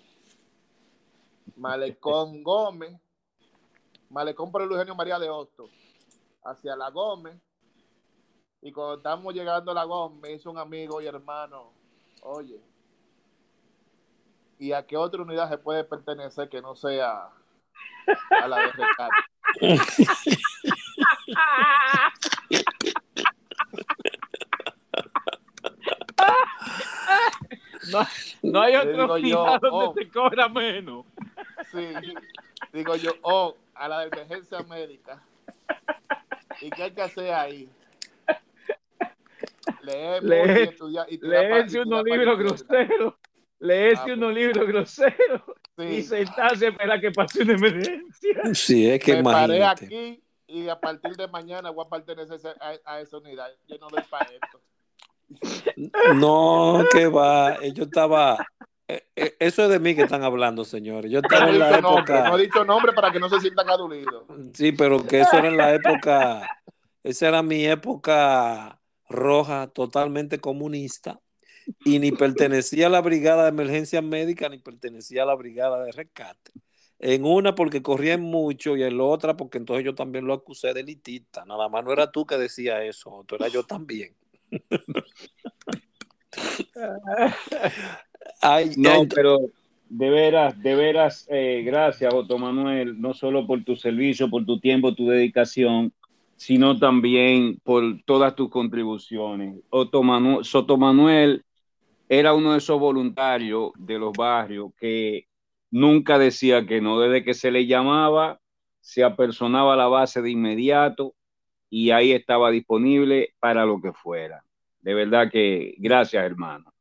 [1.57, 2.99] Malecón Gómez,
[4.09, 5.69] Malecón por el Eugenio María de Hosto,
[6.43, 7.39] hacia la Gómez.
[8.63, 11.71] Y cuando estamos llegando a la Gómez, me hizo un amigo y hermano,
[12.23, 12.59] oye,
[14.61, 17.29] ¿y a qué otra unidad se puede pertenecer que no sea
[18.41, 19.15] a la de rescate?
[27.91, 28.07] No,
[28.43, 29.93] no hay otro yo, unidad donde oh.
[29.93, 31.05] te cobra menos.
[31.71, 31.93] Sí,
[32.71, 35.23] digo yo, oh, a la de emergencia médica.
[36.61, 37.67] ¿Y qué hay que hacer ahí?
[39.81, 41.07] Leemos Leer- y estudiar.
[41.09, 43.15] Y Leerse unos libros groseros.
[43.63, 44.17] Leerse Ah, pues.
[44.17, 45.41] unos libros groseros.
[45.77, 45.83] Sí.
[45.85, 48.53] Y sentarse a esperar que pase una emergencia.
[48.53, 52.73] Sí, es que me paré aquí y a partir de mañana voy a pertenecer a,
[52.85, 53.47] a esa unidad.
[53.67, 54.61] Yo no doy para esto.
[56.15, 57.57] No, que va.
[57.73, 58.37] Yo estaba.
[58.87, 61.09] eh, eh, Eso es de mí que están hablando, señores.
[61.11, 62.29] Yo No estaba he en la dicho nombre, época.
[62.29, 64.25] no he dicho nombre para que no se sientan adulidos.
[64.53, 66.49] Sí, pero que eso era en la época.
[67.03, 71.19] Esa era mi época roja, totalmente comunista.
[71.85, 75.91] Y ni pertenecía a la brigada de emergencia médica, ni pertenecía a la brigada de
[75.91, 76.51] rescate.
[76.99, 80.73] En una porque corrían mucho y en la otra porque entonces yo también lo acusé
[80.73, 81.45] de elitista.
[81.45, 84.13] Nada más no era tú que decía eso, tú era yo también.
[88.41, 89.39] Ay, No, pero
[89.89, 94.59] de veras, de veras, eh, gracias, Otto Manuel, no solo por tu servicio, por tu
[94.59, 95.93] tiempo, tu dedicación,
[96.35, 99.57] sino también por todas tus contribuciones.
[99.69, 101.43] Otto Manu- Soto Manuel
[102.13, 105.29] era uno de esos voluntarios de los barrios que
[105.69, 108.41] nunca decía que no, desde que se le llamaba,
[108.81, 111.15] se apersonaba a la base de inmediato
[111.69, 114.43] y ahí estaba disponible para lo que fuera.
[114.81, 116.73] De verdad que gracias, hermano.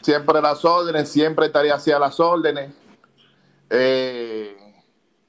[0.00, 2.72] Siempre las órdenes, siempre estaría hacia las órdenes.
[3.68, 4.56] Eh,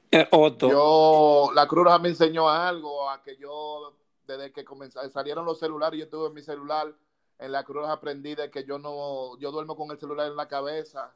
[0.09, 3.93] eh, Otto, yo, la Cruz me enseñó algo, a que yo,
[4.25, 6.95] desde que comenzaron, salieron los celulares, yo tuve mi celular,
[7.41, 10.47] en la Cruz aprendí de que yo no, yo duermo con el celular en la
[10.47, 11.13] cabeza,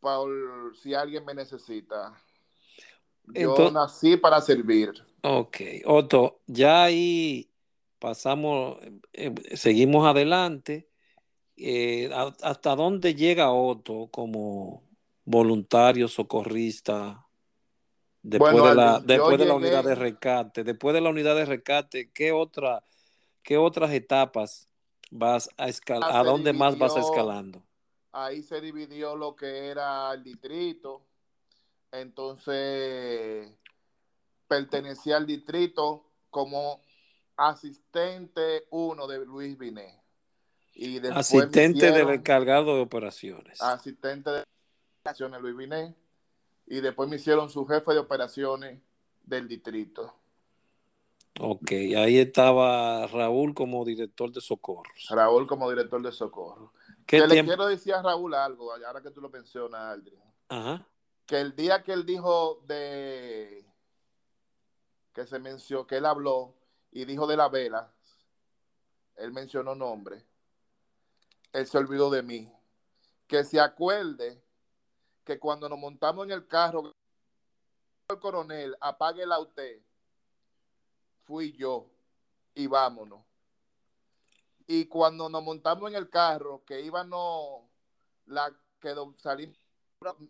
[0.00, 2.18] por si alguien me necesita.
[3.26, 4.92] Yo Entonces- nací para servir.
[5.22, 7.48] Ok, Otto, ya ahí
[7.98, 8.78] pasamos,
[9.12, 10.88] eh, seguimos adelante.
[11.56, 12.10] Eh,
[12.42, 14.82] ¿hasta dónde llega Otto como
[15.24, 17.24] voluntario socorrista
[18.22, 20.64] después Bueno, de la, de unidad de rescate?
[20.64, 22.82] Después de la unidad de rescate, ¿qué otra,
[23.42, 24.71] qué otras etapas
[25.12, 26.10] vas a escalar?
[26.10, 27.62] Ah, ¿A dónde más vas escalando?
[28.14, 31.02] ahí se dividió lo que era el distrito.
[31.90, 33.50] Entonces,
[34.46, 36.82] pertenecía al distrito como
[37.36, 39.98] asistente uno de Luis Binet.
[40.74, 43.60] Y Asistente del encargado de operaciones.
[43.60, 44.44] asistente de
[45.00, 45.96] operaciones Luis Binet.
[46.66, 48.80] Y después me hicieron su jefe de operaciones
[49.24, 50.14] del distrito.
[51.40, 55.06] Ok, ahí estaba Raúl como director de socorros.
[55.08, 56.72] Raúl como director de socorro.
[57.06, 57.50] ¿Qué Que le tiempo?
[57.50, 60.20] quiero decir a Raúl algo, ahora que tú lo mencionas, Aldrin.
[60.48, 60.86] Ajá.
[61.26, 63.64] que el día que él dijo de
[65.14, 66.54] que se mencionó, que él habló
[66.90, 67.90] y dijo de la vela,
[69.16, 70.26] él mencionó nombre,
[71.52, 72.48] él se olvidó de mí.
[73.26, 74.42] Que se acuerde
[75.24, 76.92] que cuando nos montamos en el carro,
[78.08, 79.80] el coronel, apáguela usted,
[81.24, 81.86] fui yo
[82.54, 83.24] y vámonos.
[84.66, 87.64] Y cuando nos montamos en el carro, que íbamos,
[88.26, 89.56] la, que do- salimos,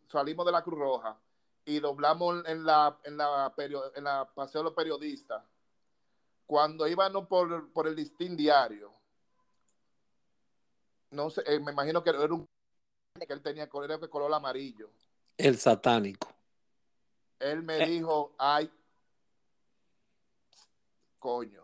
[0.08, 1.18] salimos de la Cruz Roja
[1.64, 5.42] y doblamos en la, en la, perio- en la paseo de los periodistas,
[6.46, 8.92] cuando íbamos por, por el listín diario,
[11.10, 12.46] no sé, eh, me imagino que era un
[13.26, 14.90] que él tenía color, color amarillo.
[15.36, 16.28] El satánico.
[17.38, 17.86] Él me Eh.
[17.86, 18.70] dijo, ay,
[21.22, 21.62] coño,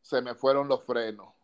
[0.00, 1.34] se me fueron los frenos.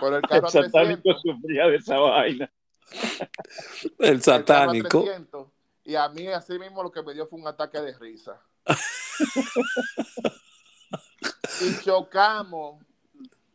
[0.00, 2.50] Por el carro El satánico 300, sufría de esa vaina.
[3.98, 5.02] El satánico.
[5.02, 5.48] 300,
[5.84, 8.40] y a mí así mismo lo que me dio fue un ataque de risa.
[11.60, 12.82] y chocamos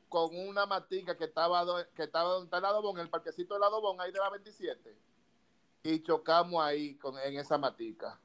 [0.10, 1.66] con una matica que estaba,
[1.96, 4.96] que estaba donde está el Adobón, en el parquecito del Adobón, ahí de la 27.
[5.86, 8.20] Y chocamos ahí con, en esa matica.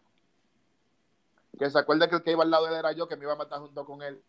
[1.57, 3.25] Que se acuerda que el que iba al lado de él era yo, que me
[3.25, 4.21] iba a matar junto con él.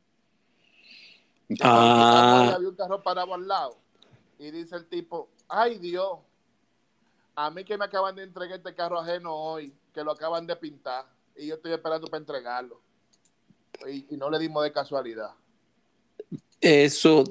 [1.61, 2.53] Ah.
[2.55, 3.77] Había un carro parado al lado.
[4.37, 6.19] Y dice el tipo, ay Dios,
[7.35, 10.55] a mí que me acaban de entregar este carro ajeno hoy, que lo acaban de
[10.55, 11.05] pintar,
[11.35, 12.81] y yo estoy esperando para entregarlo.
[13.87, 15.31] Y, y no le dimos de casualidad.
[16.61, 17.23] Eso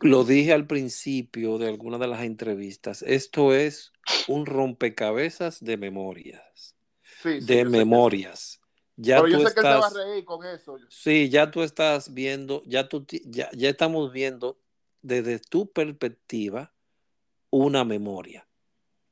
[0.00, 3.02] lo dije al principio de alguna de las entrevistas.
[3.02, 3.92] Esto es
[4.28, 6.74] un rompecabezas de memorias.
[7.22, 8.60] Sí, de memorias.
[8.96, 10.78] Ya Pero yo sé que él te va a reír con eso.
[10.88, 14.58] Sí, ya tú estás viendo, ya, tú, ya, ya estamos viendo
[15.02, 16.72] desde tu perspectiva
[17.50, 18.48] una memoria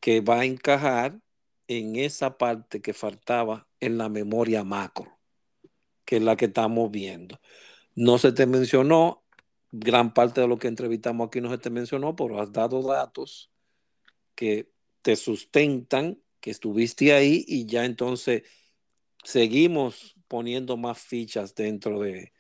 [0.01, 1.21] que va a encajar
[1.69, 5.19] en esa parte que faltaba en la memoria macro,
[6.05, 7.41] que es la que estamos viendo.
[7.95, 9.23] No se te mencionó,
[9.71, 13.51] gran parte de lo que entrevistamos aquí no se te mencionó, pero has dado datos
[14.35, 14.71] que
[15.03, 18.43] te sustentan, que estuviste ahí y ya entonces
[19.25, 22.33] seguimos poniendo más fichas dentro de,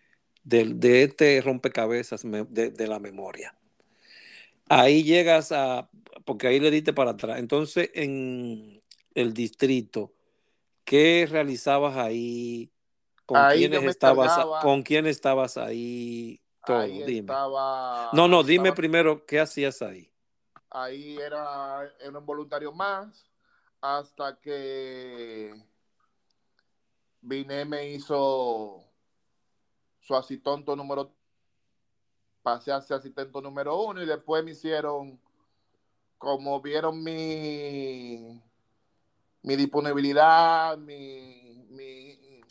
[0.44, 3.56] de, este rompecabezas de, la memoria.
[4.68, 5.90] Ahí llegas a,
[6.24, 7.38] porque ahí le diste para atrás.
[7.38, 8.82] Entonces, en
[9.14, 10.12] el distrito,
[10.84, 12.70] ¿qué realizabas ahí?
[13.26, 14.46] ¿Con quiénes estabas?
[14.62, 16.40] ¿Con quién estabas ahí?
[16.66, 17.32] Todo, dime.
[18.12, 20.10] no, no, dime primero qué hacías ahí.
[20.70, 23.30] Ahí era, era un voluntario más
[23.80, 25.52] hasta que
[27.26, 28.84] Vine me hizo
[29.98, 31.10] su asistente número
[32.42, 35.18] pasé a ser asistente número uno y después me hicieron
[36.18, 38.42] como vieron mi
[39.40, 42.42] mi disponibilidad mi mi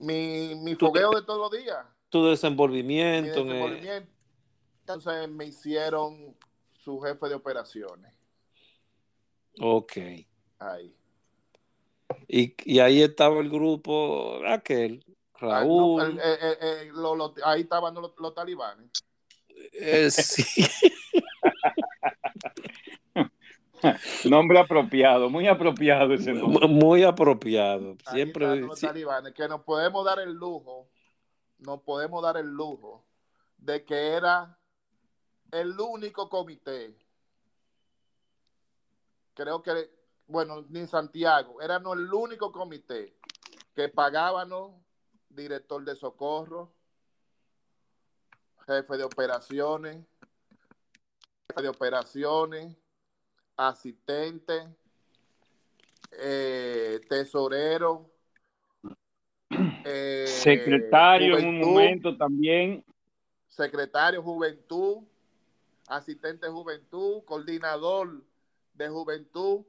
[0.00, 1.84] mi, mi fogueo de todos los días.
[2.10, 4.12] Tu desenvolvimiento, desenvolvimiento.
[4.80, 6.36] entonces me hicieron
[6.74, 8.14] su jefe de operaciones.
[9.58, 9.96] Ok.
[10.58, 10.94] Ahí
[12.28, 15.02] y, ahí estaba el grupo aquel,
[15.34, 16.18] Raúl.
[16.22, 16.92] Eh, eh, eh,
[17.44, 18.90] ahí estaban los, talibanes.
[20.10, 20.66] sí.
[24.28, 26.68] nombre apropiado, muy apropiado ese nombre.
[26.68, 27.96] Muy apropiado.
[28.10, 28.56] Siempre.
[28.56, 30.90] Los talibanes, que nos podemos dar el lujo,
[31.58, 33.06] nos podemos dar el lujo
[33.56, 34.58] de que era
[35.50, 36.94] el único comité.
[39.34, 39.97] Creo que
[40.28, 43.14] bueno, ni Santiago, éramos el único comité
[43.74, 44.74] que pagábamos
[45.30, 46.70] director de socorro,
[48.66, 50.04] jefe de operaciones,
[51.48, 52.76] jefe de operaciones,
[53.56, 54.68] asistente,
[56.12, 58.10] eh, tesorero,
[59.84, 62.84] eh, secretario en un momento también,
[63.48, 64.98] secretario juventud,
[65.86, 68.22] asistente juventud, coordinador
[68.74, 69.64] de juventud,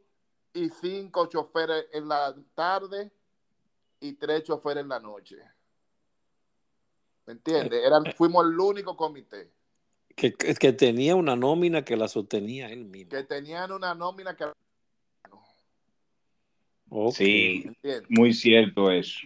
[0.54, 3.12] y cinco choferes en la tarde
[4.00, 5.38] y tres choferes en la noche.
[7.26, 7.84] ¿Me entiendes?
[7.86, 9.52] Eran, eh, fuimos el único comité.
[10.16, 13.12] Que, que tenía una nómina que la sostenía él mismo.
[13.12, 14.52] Que tenían una nómina que...
[17.12, 17.70] Sí,
[18.10, 19.20] muy cierto eso.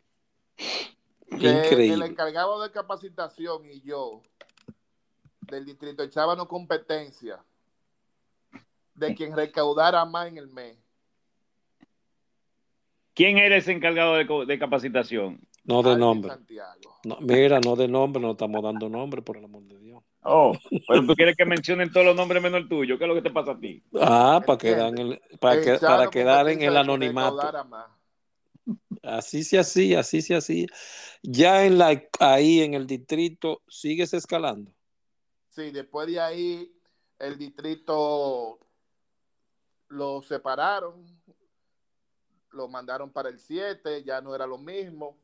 [1.30, 1.93] Increíble.
[1.93, 4.21] El encargado de capacitación y yo
[5.39, 7.43] del distrito echábamos competencia
[8.93, 10.78] de quien recaudara más en el mes.
[13.14, 15.39] ¿Quién era ese encargado de, capacitación?
[15.64, 16.34] No de nombre.
[17.03, 20.03] No, mira, no de nombre, no estamos dando nombre, por el amor de Dios.
[20.22, 20.53] Oh,
[20.88, 22.97] pero tú quieres que mencionen todos los nombres menos el tuyo.
[22.97, 23.84] ¿Qué es lo que te pasa a ti?
[23.99, 27.51] Ah, para quedar en el, para, para quedar en el anonimato.
[29.03, 30.66] Así se así, así se así.
[31.22, 34.72] Ya en la, ahí en el distrito, ¿sigues escalando?
[35.49, 36.72] Sí, después de ahí,
[37.20, 38.59] el distrito
[39.89, 41.05] lo separaron
[42.54, 45.18] lo mandaron para el 7, ya no era lo mismo.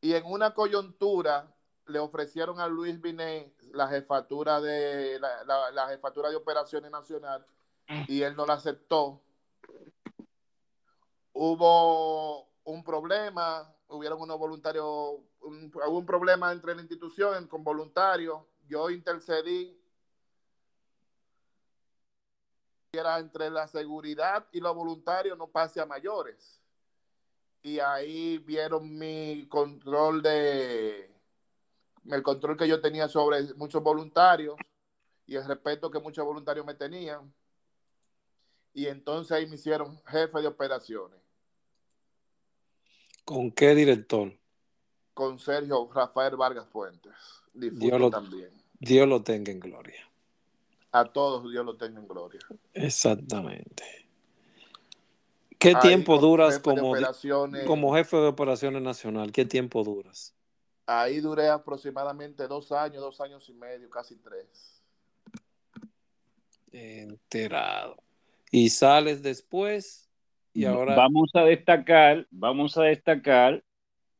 [0.00, 1.54] Y en una coyuntura
[1.86, 7.44] le ofrecieron a Luis Binet la jefatura de la, jefatura de operaciones nacional
[8.06, 9.20] y él no la aceptó.
[11.32, 14.86] Hubo un problema, hubieron unos voluntarios,
[15.40, 18.42] un, hubo un problema entre la institución con voluntarios.
[18.68, 19.76] Yo intercedí
[22.92, 26.59] era entre la seguridad y los voluntarios no pase a mayores
[27.62, 31.10] y ahí vieron mi control de
[32.08, 34.56] el control que yo tenía sobre muchos voluntarios
[35.26, 37.32] y el respeto que muchos voluntarios me tenían.
[38.72, 41.20] Y entonces ahí me hicieron jefe de operaciones.
[43.24, 44.32] ¿Con qué director?
[45.14, 47.12] Con Sergio Rafael Vargas Fuentes.
[47.52, 48.50] Dios lo, también.
[48.78, 50.08] Dios lo tenga en gloria.
[50.92, 52.40] A todos Dios lo tenga en gloria.
[52.72, 54.09] Exactamente.
[55.60, 56.94] ¿Qué tiempo duras como,
[57.66, 59.30] como jefe de operaciones nacional?
[59.30, 60.34] ¿Qué tiempo duras?
[60.86, 64.82] Ahí duré aproximadamente dos años, dos años y medio, casi tres.
[66.72, 67.96] Enterado.
[68.50, 70.08] Y sales después
[70.52, 70.96] y ahora...
[70.96, 73.62] Vamos a destacar, vamos a destacar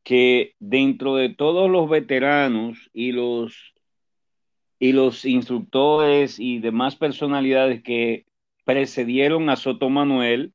[0.03, 3.73] que dentro de todos los veteranos y los
[4.79, 8.25] y los instructores y demás personalidades que
[8.63, 10.53] precedieron a Soto Manuel,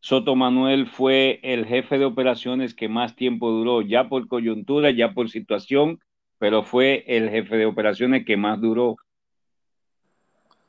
[0.00, 5.12] Soto Manuel fue el jefe de operaciones que más tiempo duró, ya por coyuntura, ya
[5.12, 6.00] por situación,
[6.38, 8.96] pero fue el jefe de operaciones que más duró.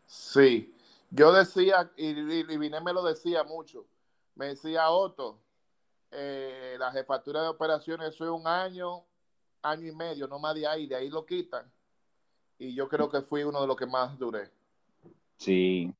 [0.05, 0.73] Sí,
[1.09, 3.85] yo decía, y, y me lo decía mucho,
[4.35, 5.39] me decía Otto,
[6.11, 9.05] eh, la jefatura de operaciones eso es un año,
[9.61, 11.71] año y medio, no más de ahí, de ahí lo quitan.
[12.59, 14.51] Y yo creo que fui uno de los que más duré.
[15.37, 15.93] Sí.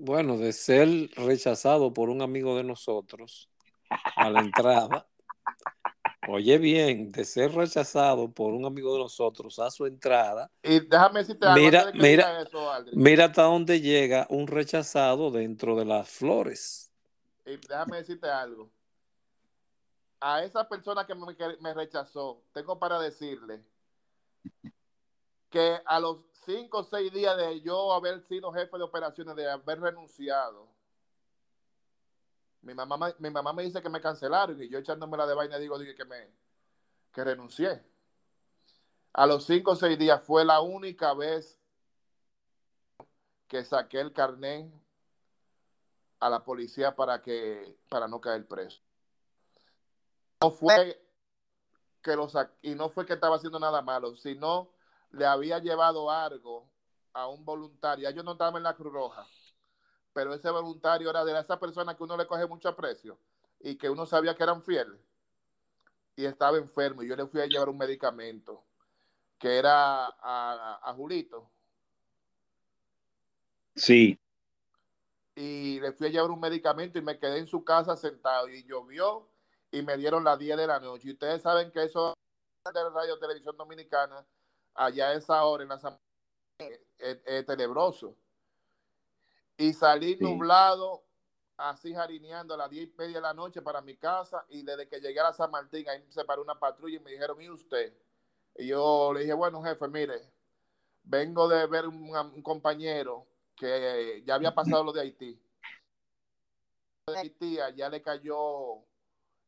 [0.00, 3.50] Bueno, de ser rechazado por un amigo de nosotros
[4.16, 5.06] a la entrada.
[6.28, 10.50] Oye bien, de ser rechazado por un amigo de nosotros a su entrada.
[10.62, 11.60] Y déjame decirte algo.
[11.60, 16.90] Mira, mira, eso, mira hasta dónde llega un rechazado dentro de las flores
[17.50, 18.70] y déjame decirte algo.
[20.20, 23.64] A esa persona que me, rechazó, tengo para decirle
[25.50, 29.50] que a los cinco o seis días de yo haber sido jefe de operaciones, de
[29.50, 30.68] haber renunciado,
[32.62, 35.58] mi mamá, mi mamá me dice que me cancelaron y yo echándome la de vaina
[35.58, 36.30] digo, que me
[37.12, 37.82] que renuncié.
[39.12, 41.58] A los cinco o seis días fue la única vez
[43.48, 44.72] que saqué el carnet
[46.20, 48.80] a la policía para que para no caer preso.
[50.40, 51.02] No fue
[52.02, 52.28] que lo
[52.62, 54.70] y no fue que estaba haciendo nada malo, sino
[55.10, 56.68] le había llevado algo
[57.12, 58.10] a un voluntario.
[58.10, 59.26] Yo no estaba en la Cruz Roja,
[60.12, 63.18] pero ese voluntario era de esa persona que uno le coge mucho aprecio
[63.60, 65.00] y que uno sabía que eran fieles.
[66.16, 68.64] Y estaba enfermo y yo le fui a llevar un medicamento
[69.38, 71.50] que era a, a Julito.
[73.74, 74.18] Sí
[75.40, 78.62] y le fui a llevar un medicamento y me quedé en su casa sentado y
[78.64, 79.26] llovió
[79.70, 81.08] y me dieron las 10 de la noche.
[81.08, 82.14] Y ustedes saben que eso
[82.64, 84.26] de Radio Televisión Dominicana,
[84.74, 86.00] allá a esa hora en la
[86.98, 88.16] es, tenebroso.
[89.56, 91.02] Y salí nublado,
[91.56, 94.88] así jarineando a las 10 y media de la noche para mi casa y desde
[94.88, 97.92] que llegué a San Martín, ahí se paró una patrulla y me dijeron, ¿y usted?
[98.56, 100.32] Y yo le dije, bueno, jefe, mire,
[101.04, 105.38] vengo de ver un compañero que ya había pasado lo de Haití.
[107.06, 108.76] De Haití, allá le cayó,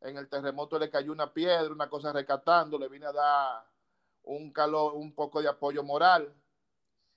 [0.02, 3.71] en el terremoto le cayó una piedra, una cosa rescatando, le vine a dar
[4.22, 6.34] un calor, un poco de apoyo moral.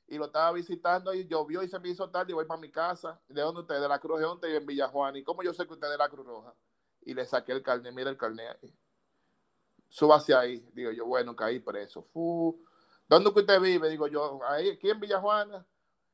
[0.07, 2.71] Y lo estaba visitando y llovió y se me hizo tarde y voy para mi
[2.71, 3.19] casa.
[3.27, 3.81] ¿De dónde usted?
[3.81, 5.17] De la Cruz Roja y en Villajuana.
[5.17, 6.53] ¿Y cómo yo sé que usted es de la Cruz Roja?
[7.01, 8.75] Y le saqué el carnet, mira el carnet ahí.
[9.89, 10.67] Suba hacia ahí.
[10.73, 12.03] Digo yo, bueno, caí preso.
[12.13, 12.63] Fu.
[13.07, 13.89] ¿Dónde usted vive?
[13.89, 15.65] Digo yo, ahí, aquí en Villajuana.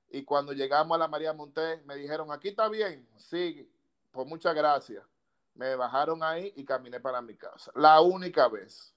[0.09, 3.71] Y cuando llegamos a la María Monté, me dijeron, aquí está bien, sí,
[4.11, 5.05] pues muchas gracias.
[5.53, 7.71] Me bajaron ahí y caminé para mi casa.
[7.75, 8.93] La única vez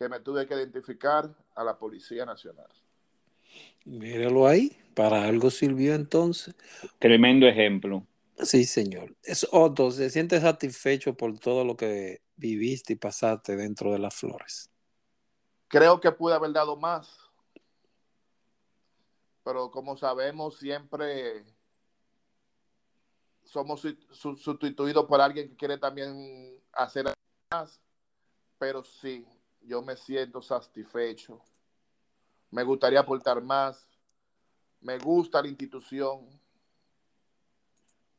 [0.00, 2.70] que me tuve que identificar a la Policía Nacional.
[3.84, 6.54] Míralo ahí, para algo sirvió entonces.
[6.98, 8.06] Tremendo ejemplo.
[8.38, 9.14] Sí, señor.
[9.22, 14.14] Es Otto, ¿se siente satisfecho por todo lo que viviste y pasaste dentro de las
[14.16, 14.70] flores?
[15.68, 17.30] Creo que pude haber dado más
[19.42, 21.44] pero como sabemos, siempre
[23.42, 23.82] somos
[24.12, 27.12] sustituidos por alguien que quiere también hacer
[27.50, 27.80] más.
[28.58, 29.26] Pero sí,
[29.62, 31.40] yo me siento satisfecho.
[32.50, 33.88] Me gustaría aportar más.
[34.80, 36.28] Me gusta la institución.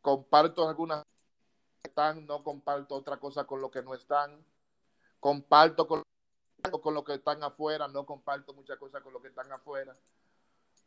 [0.01, 1.03] Comparto algunas
[1.81, 4.43] que están, no comparto otra cosa con lo que no están.
[5.19, 6.03] Comparto con,
[6.81, 9.95] con lo que están afuera, no comparto muchas cosas con lo que están afuera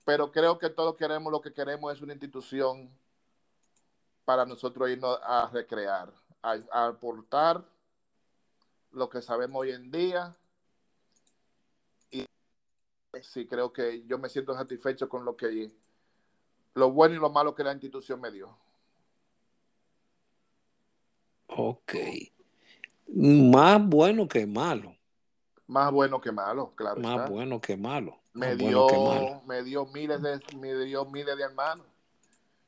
[0.05, 2.91] pero creo que todos queremos lo que queremos es una institución
[4.25, 7.65] para nosotros irnos a recrear, a, aportar
[8.93, 10.35] lo que sabemos hoy en día.
[13.23, 15.71] Sí, creo que yo me siento satisfecho con lo que
[16.75, 18.57] lo bueno y lo malo que la institución me dio.
[21.47, 21.95] Ok.
[23.07, 24.97] Más bueno que malo.
[25.67, 27.01] Más bueno que malo, claro.
[27.01, 31.87] Más bueno que malo me dio, me dio miles de, me dio miles de hermanos.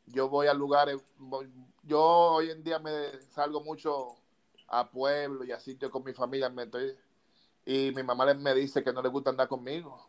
[0.07, 0.97] Yo voy a lugares,
[1.83, 4.15] yo hoy en día me salgo mucho
[4.69, 6.97] a pueblo y a sitios con mi familia, me estoy,
[7.65, 10.09] y mi mamá me dice que no le gusta andar conmigo.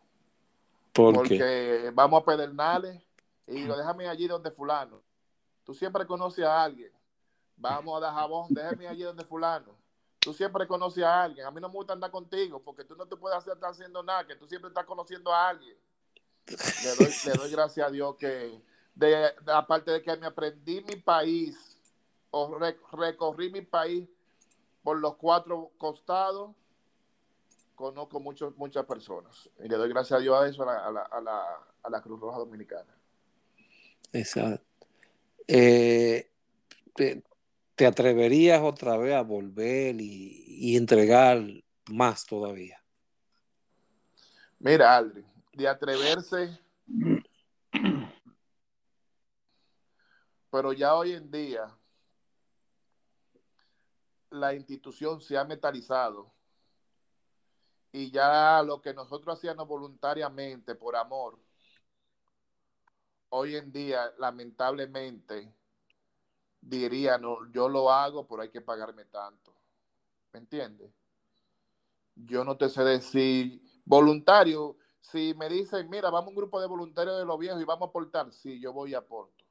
[0.98, 3.02] Porque vamos a pedernales
[3.48, 5.02] y digo, déjame allí donde fulano.
[5.64, 6.92] Tú siempre conoces a alguien.
[7.56, 9.76] Vamos a dar jabón, déjame allí donde fulano.
[10.20, 11.46] Tú siempre conoces a alguien.
[11.46, 14.04] A mí no me gusta andar contigo porque tú no te puedes hacer estar haciendo
[14.04, 15.78] nada, que tú siempre estás conociendo a alguien.
[16.48, 18.62] Le doy, le doy gracias a Dios que,
[18.96, 21.78] de, aparte de que me aprendí mi país,
[22.32, 22.58] o
[22.92, 24.08] recorrí mi país
[24.84, 26.52] por los cuatro costados,
[27.78, 29.50] conozco muchos, muchas personas.
[29.64, 31.44] Y le doy gracias a Dios a eso, a la, a la,
[31.84, 32.92] a la, Cruz Roja Dominicana.
[34.12, 34.66] Exacto.
[35.48, 36.30] Eh,
[36.96, 37.24] te,
[37.76, 41.40] te, atreverías otra vez a volver y, y, entregar
[41.90, 42.84] más todavía?
[44.58, 45.24] Mira, Aldri,
[45.54, 46.60] de atreverse,
[50.50, 51.78] pero ya hoy en día
[54.32, 56.37] la institución se ha metalizado
[57.98, 61.40] y ya lo que nosotros hacíamos voluntariamente por amor,
[63.30, 65.52] hoy en día, lamentablemente,
[66.62, 69.52] diría, no, yo lo hago, pero hay que pagarme tanto.
[70.32, 70.92] ¿Me entiendes?
[72.14, 76.68] Yo no te sé decir, voluntario, si me dicen, mira, vamos a un grupo de
[76.68, 79.44] voluntarios de los viejos y vamos a aportar, sí, yo voy y aporto.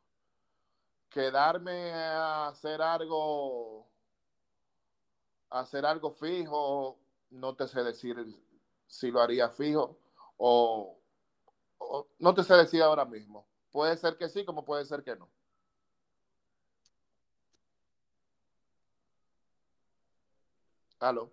[1.09, 3.89] Quedarme a hacer algo,
[5.51, 7.01] a hacer algo fijo,
[7.31, 8.17] no te sé decir
[8.87, 9.99] si lo haría fijo
[10.37, 10.99] o,
[12.19, 13.47] no te sé decir ahora mismo.
[13.71, 15.31] Puede ser que sí, como puede ser que no.
[20.99, 21.31] Aló.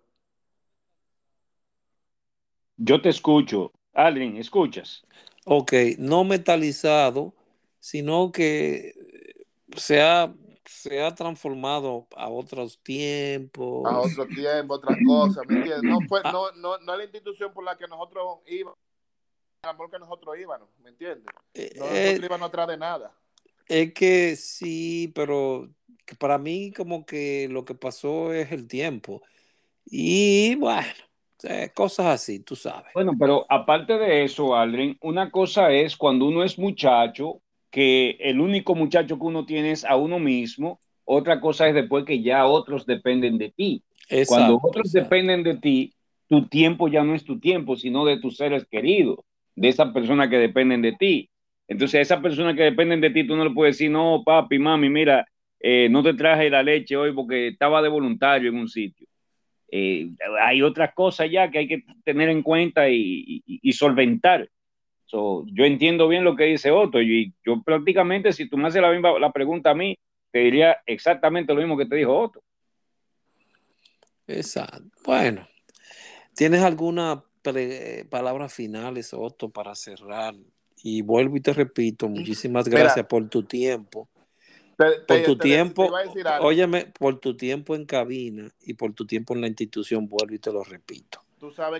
[2.76, 3.72] Yo te escucho.
[3.94, 5.06] Aldrin, ¿escuchas?
[5.46, 7.34] Ok, no metalizado,
[7.78, 8.94] sino que
[9.76, 10.34] se ha
[10.64, 13.84] se ha transformado a otros tiempos.
[13.86, 15.82] A otros tiempos, otras cosas, ¿me entiendes?
[15.82, 16.32] No, fue, ah.
[16.32, 18.78] no, no, no es la institución por la que nosotros íbamos,
[19.62, 21.26] amor que nosotros íbamos, ¿me entiendes?
[21.54, 23.12] Eh, no nosotros eh, íbamos atrás de nada.
[23.66, 25.68] Es que sí, pero
[26.18, 29.22] para mí como que lo que pasó es el tiempo.
[29.86, 30.92] Y bueno,
[31.74, 32.92] cosas así, tú sabes.
[32.94, 37.40] Bueno, pero aparte de eso, Aldrin, una cosa es cuando uno es muchacho,
[37.74, 40.78] que el único muchacho que uno tiene es a uno mismo.
[41.04, 43.82] Otra cosa es después que ya otros dependen de ti.
[44.28, 45.92] Cuando otros dependen de ti,
[46.28, 49.18] tu tiempo ya no es tu tiempo, sino de tus seres queridos,
[49.56, 51.28] de esas personas que dependen de ti.
[51.66, 54.56] Entonces, a esas personas que dependen de ti, tú no le puedes decir, no, papi,
[54.60, 55.26] mami, mira,
[55.58, 59.08] eh, no te traje la leche hoy porque estaba de voluntario en un sitio.
[59.68, 60.10] Eh,
[60.40, 64.48] hay otras cosas ya que hay que tener en cuenta y, y solventar
[65.46, 68.90] yo entiendo bien lo que dice Otto y yo prácticamente, si tú me haces la
[68.90, 69.96] misma la pregunta a mí,
[70.32, 72.42] te diría exactamente lo mismo que te dijo Otto.
[74.26, 74.82] Exacto.
[75.04, 75.46] Bueno,
[76.34, 77.22] ¿tienes alguna
[78.10, 80.34] palabra finales, Otto, para cerrar?
[80.82, 84.08] Y vuelvo y te repito, muchísimas gracias por tu tiempo.
[85.06, 85.90] por tu tiempo,
[86.40, 90.38] óyeme, por tu tiempo en cabina y por tu tiempo en la institución, vuelvo y
[90.38, 91.24] te lo repito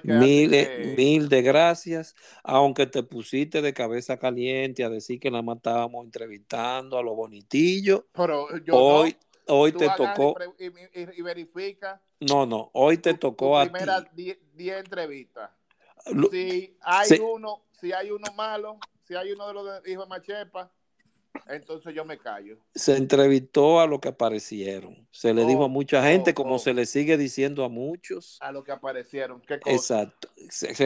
[0.02, 5.56] mil, mil de gracias, aunque te pusiste de cabeza caliente a decir que nada más
[5.56, 8.04] estábamos entrevistando a los bonitillos.
[8.12, 10.36] Pero hoy, hoy te tocó.
[10.58, 12.00] Y, verifica.
[12.20, 15.50] No, no, hoy te tocó a primera 10 entrevistas.
[16.30, 20.70] Si hay uno, si hay uno malo, si hay uno de los hijos de Machepa,
[21.46, 22.56] entonces yo me callo.
[22.74, 25.06] Se entrevistó a lo que aparecieron.
[25.10, 28.38] Se le dijo a mucha gente, como se le sigue diciendo a muchos.
[28.40, 29.42] A lo que aparecieron.
[29.66, 30.28] Exacto.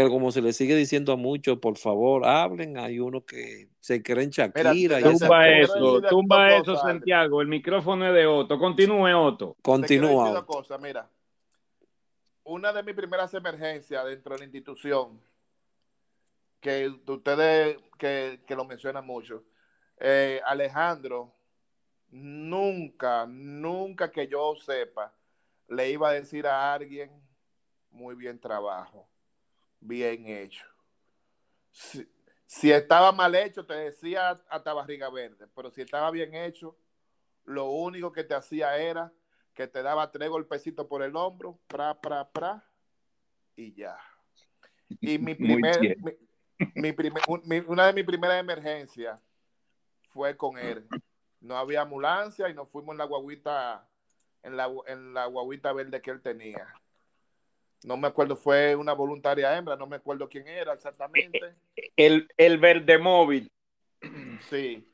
[0.09, 2.79] como se le sigue diciendo a muchos, por favor, hablen.
[2.79, 5.01] Hay uno que se creen Shakira.
[5.01, 7.41] tumba eso, tumba eso, Santiago.
[7.41, 8.59] El micrófono es de Otto.
[8.59, 9.57] Continúe, Otto.
[9.63, 10.45] Continúa.
[10.45, 11.09] Cosa, mira.
[12.45, 15.21] Una de mis primeras emergencias dentro de la institución,
[16.61, 19.45] que ustedes que, que lo mencionan mucho,
[20.01, 21.35] eh, Alejandro
[22.11, 25.13] nunca, nunca que yo sepa,
[25.69, 27.11] le iba a decir a alguien,
[27.91, 29.09] muy bien trabajo,
[29.81, 30.65] bien hecho.
[32.47, 36.77] Si, estaba mal hecho, te decía hasta barriga verde, pero si estaba bien hecho,
[37.45, 39.13] lo único que te hacía era
[39.55, 42.65] que te daba tres golpecitos por el hombro, pra, pra, pra,
[43.55, 43.99] y ya.
[45.01, 45.99] Y mi primer,
[46.75, 47.23] mi, primer,
[47.67, 49.19] una de mis primeras emergencias
[50.09, 50.87] fue con él.
[51.41, 53.89] No había ambulancia y nos fuimos en la guaguita,
[54.43, 56.67] en la, en la guaguita verde que él tenía.
[57.85, 61.55] No me acuerdo, fue una voluntaria hembra, no me acuerdo quién era exactamente.
[61.97, 63.53] El, el verde móvil.
[64.49, 64.93] Sí,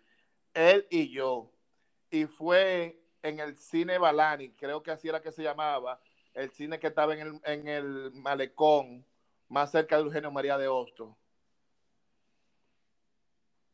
[0.52, 1.50] él y yo.
[2.10, 5.98] Y fue en el cine Balani, creo que así era que se llamaba,
[6.34, 9.04] el cine que estaba en el, en el malecón,
[9.48, 11.16] más cerca de Eugenio María de Hosto.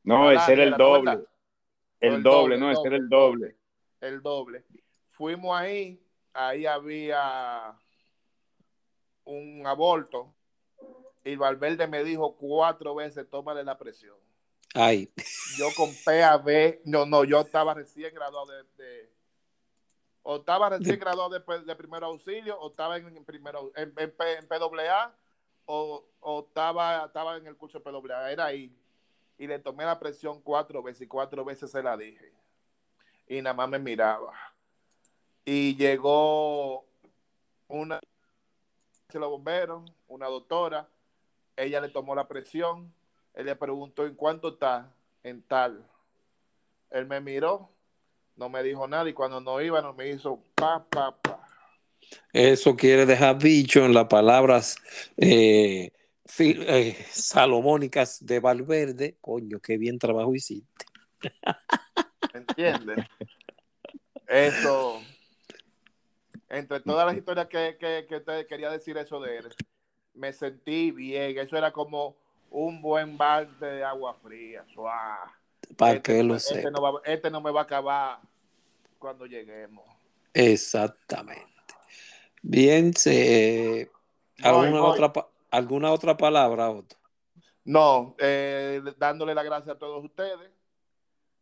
[0.02, 1.24] No, ese era el doble.
[2.00, 3.56] El, doble, no, ese era el doble.
[4.00, 4.64] El doble.
[5.08, 6.02] Fuimos ahí,
[6.32, 7.74] ahí había
[9.24, 10.34] un aborto
[11.24, 14.16] y Valverde me dijo cuatro veces, tómale la presión.
[14.74, 15.12] Ay.
[15.58, 18.46] Yo con PAB, no, no, yo estaba recién graduado
[18.76, 19.10] de,
[20.22, 25.14] o estaba recién graduado de, de, primer auxilio, o estaba en, primero, en, PWA,
[25.66, 28.74] o, o, estaba, estaba en el curso de PWA, era ahí.
[29.40, 32.30] Y le tomé la presión cuatro veces y cuatro veces se la dije.
[33.26, 34.34] Y nada más me miraba.
[35.46, 36.84] Y llegó
[37.66, 37.98] una
[39.08, 40.88] se lo bomberos, una doctora,
[41.56, 42.92] ella le tomó la presión,
[43.34, 44.92] él le preguntó en cuánto está,
[45.22, 45.86] en tal.
[46.90, 47.70] Él me miró,
[48.36, 51.46] no me dijo nada y cuando no iba no me hizo pa, pa, pa.
[52.32, 54.76] Eso quiere dejar dicho en las palabras
[55.16, 55.92] eh,
[56.38, 59.16] eh, salomónicas de Valverde.
[59.20, 60.86] Coño, qué bien trabajo hiciste.
[62.32, 63.04] ¿Entiendes?
[64.26, 65.00] Eso,
[66.48, 69.54] entre todas las historias que, que, que te quería decir eso de él,
[70.14, 71.36] me sentí bien.
[71.38, 72.16] Eso era como
[72.50, 74.64] un buen balde de agua fría.
[75.76, 78.20] Para este, que lo este no, este no me va a acabar
[78.98, 79.84] cuando lleguemos.
[80.34, 81.44] Exactamente.
[82.42, 83.90] Bien, se,
[84.42, 85.12] ¿alguna, Otra,
[85.50, 86.96] ¿alguna otra palabra, Otto?
[87.64, 90.50] No, eh, dándole las gracias a todos ustedes.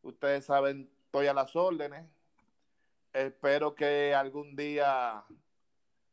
[0.03, 2.05] Ustedes saben, estoy a las órdenes.
[3.13, 5.25] Espero que algún día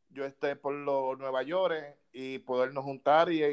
[0.10, 3.44] yo esté por los Nueva York y podernos juntar y,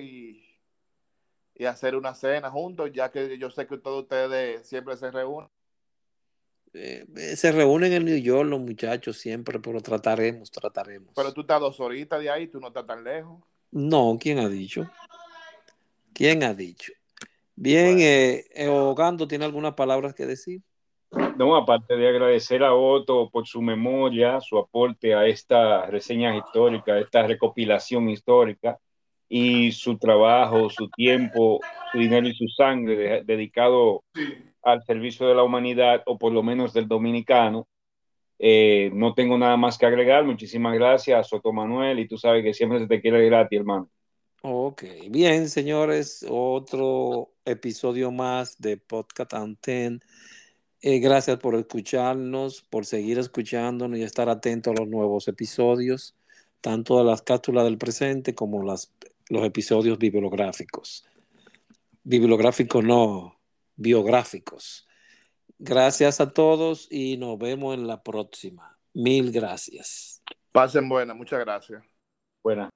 [1.54, 5.48] y, hacer una cena juntos, ya que yo sé que todos ustedes siempre se reúnen.
[6.74, 11.12] Eh, eh, se reúnen en New York los muchachos siempre, pero trataremos, trataremos.
[11.14, 13.42] Pero tú estás dos horitas de ahí, tú no estás tan lejos.
[13.72, 14.88] No, ¿quién ha dicho?
[16.12, 16.92] ¿Quién ha dicho?
[17.56, 20.60] Bien, eh, Ogando, ¿tiene algunas palabras que decir?
[21.36, 26.92] No, aparte de agradecer a Otto por su memoria, su aporte a esta reseña histórica,
[26.92, 28.78] a esta recopilación histórica
[29.28, 34.04] y su trabajo, su tiempo, su dinero y su sangre dedicado
[34.62, 37.66] al servicio de la humanidad o por lo menos del dominicano.
[38.44, 40.24] Eh, no tengo nada más que agregar.
[40.24, 43.88] Muchísimas gracias, Soto Manuel, y tú sabes que siempre se te quiere gratis, hermano.
[44.42, 50.02] Ok, bien, señores, otro episodio más de Podcast Anten
[50.84, 56.16] eh, gracias por escucharnos, por seguir escuchándonos y estar atento a los nuevos episodios,
[56.60, 58.90] tanto de las cápsulas del presente como los
[59.30, 61.04] episodios bibliográficos.
[62.02, 63.38] Bibliográficos no,
[63.76, 64.88] biográficos.
[65.64, 68.80] Gracias a todos y nos vemos en la próxima.
[68.94, 70.20] Mil gracias.
[70.50, 71.84] Pasen buena, muchas gracias.
[72.42, 72.68] Buena.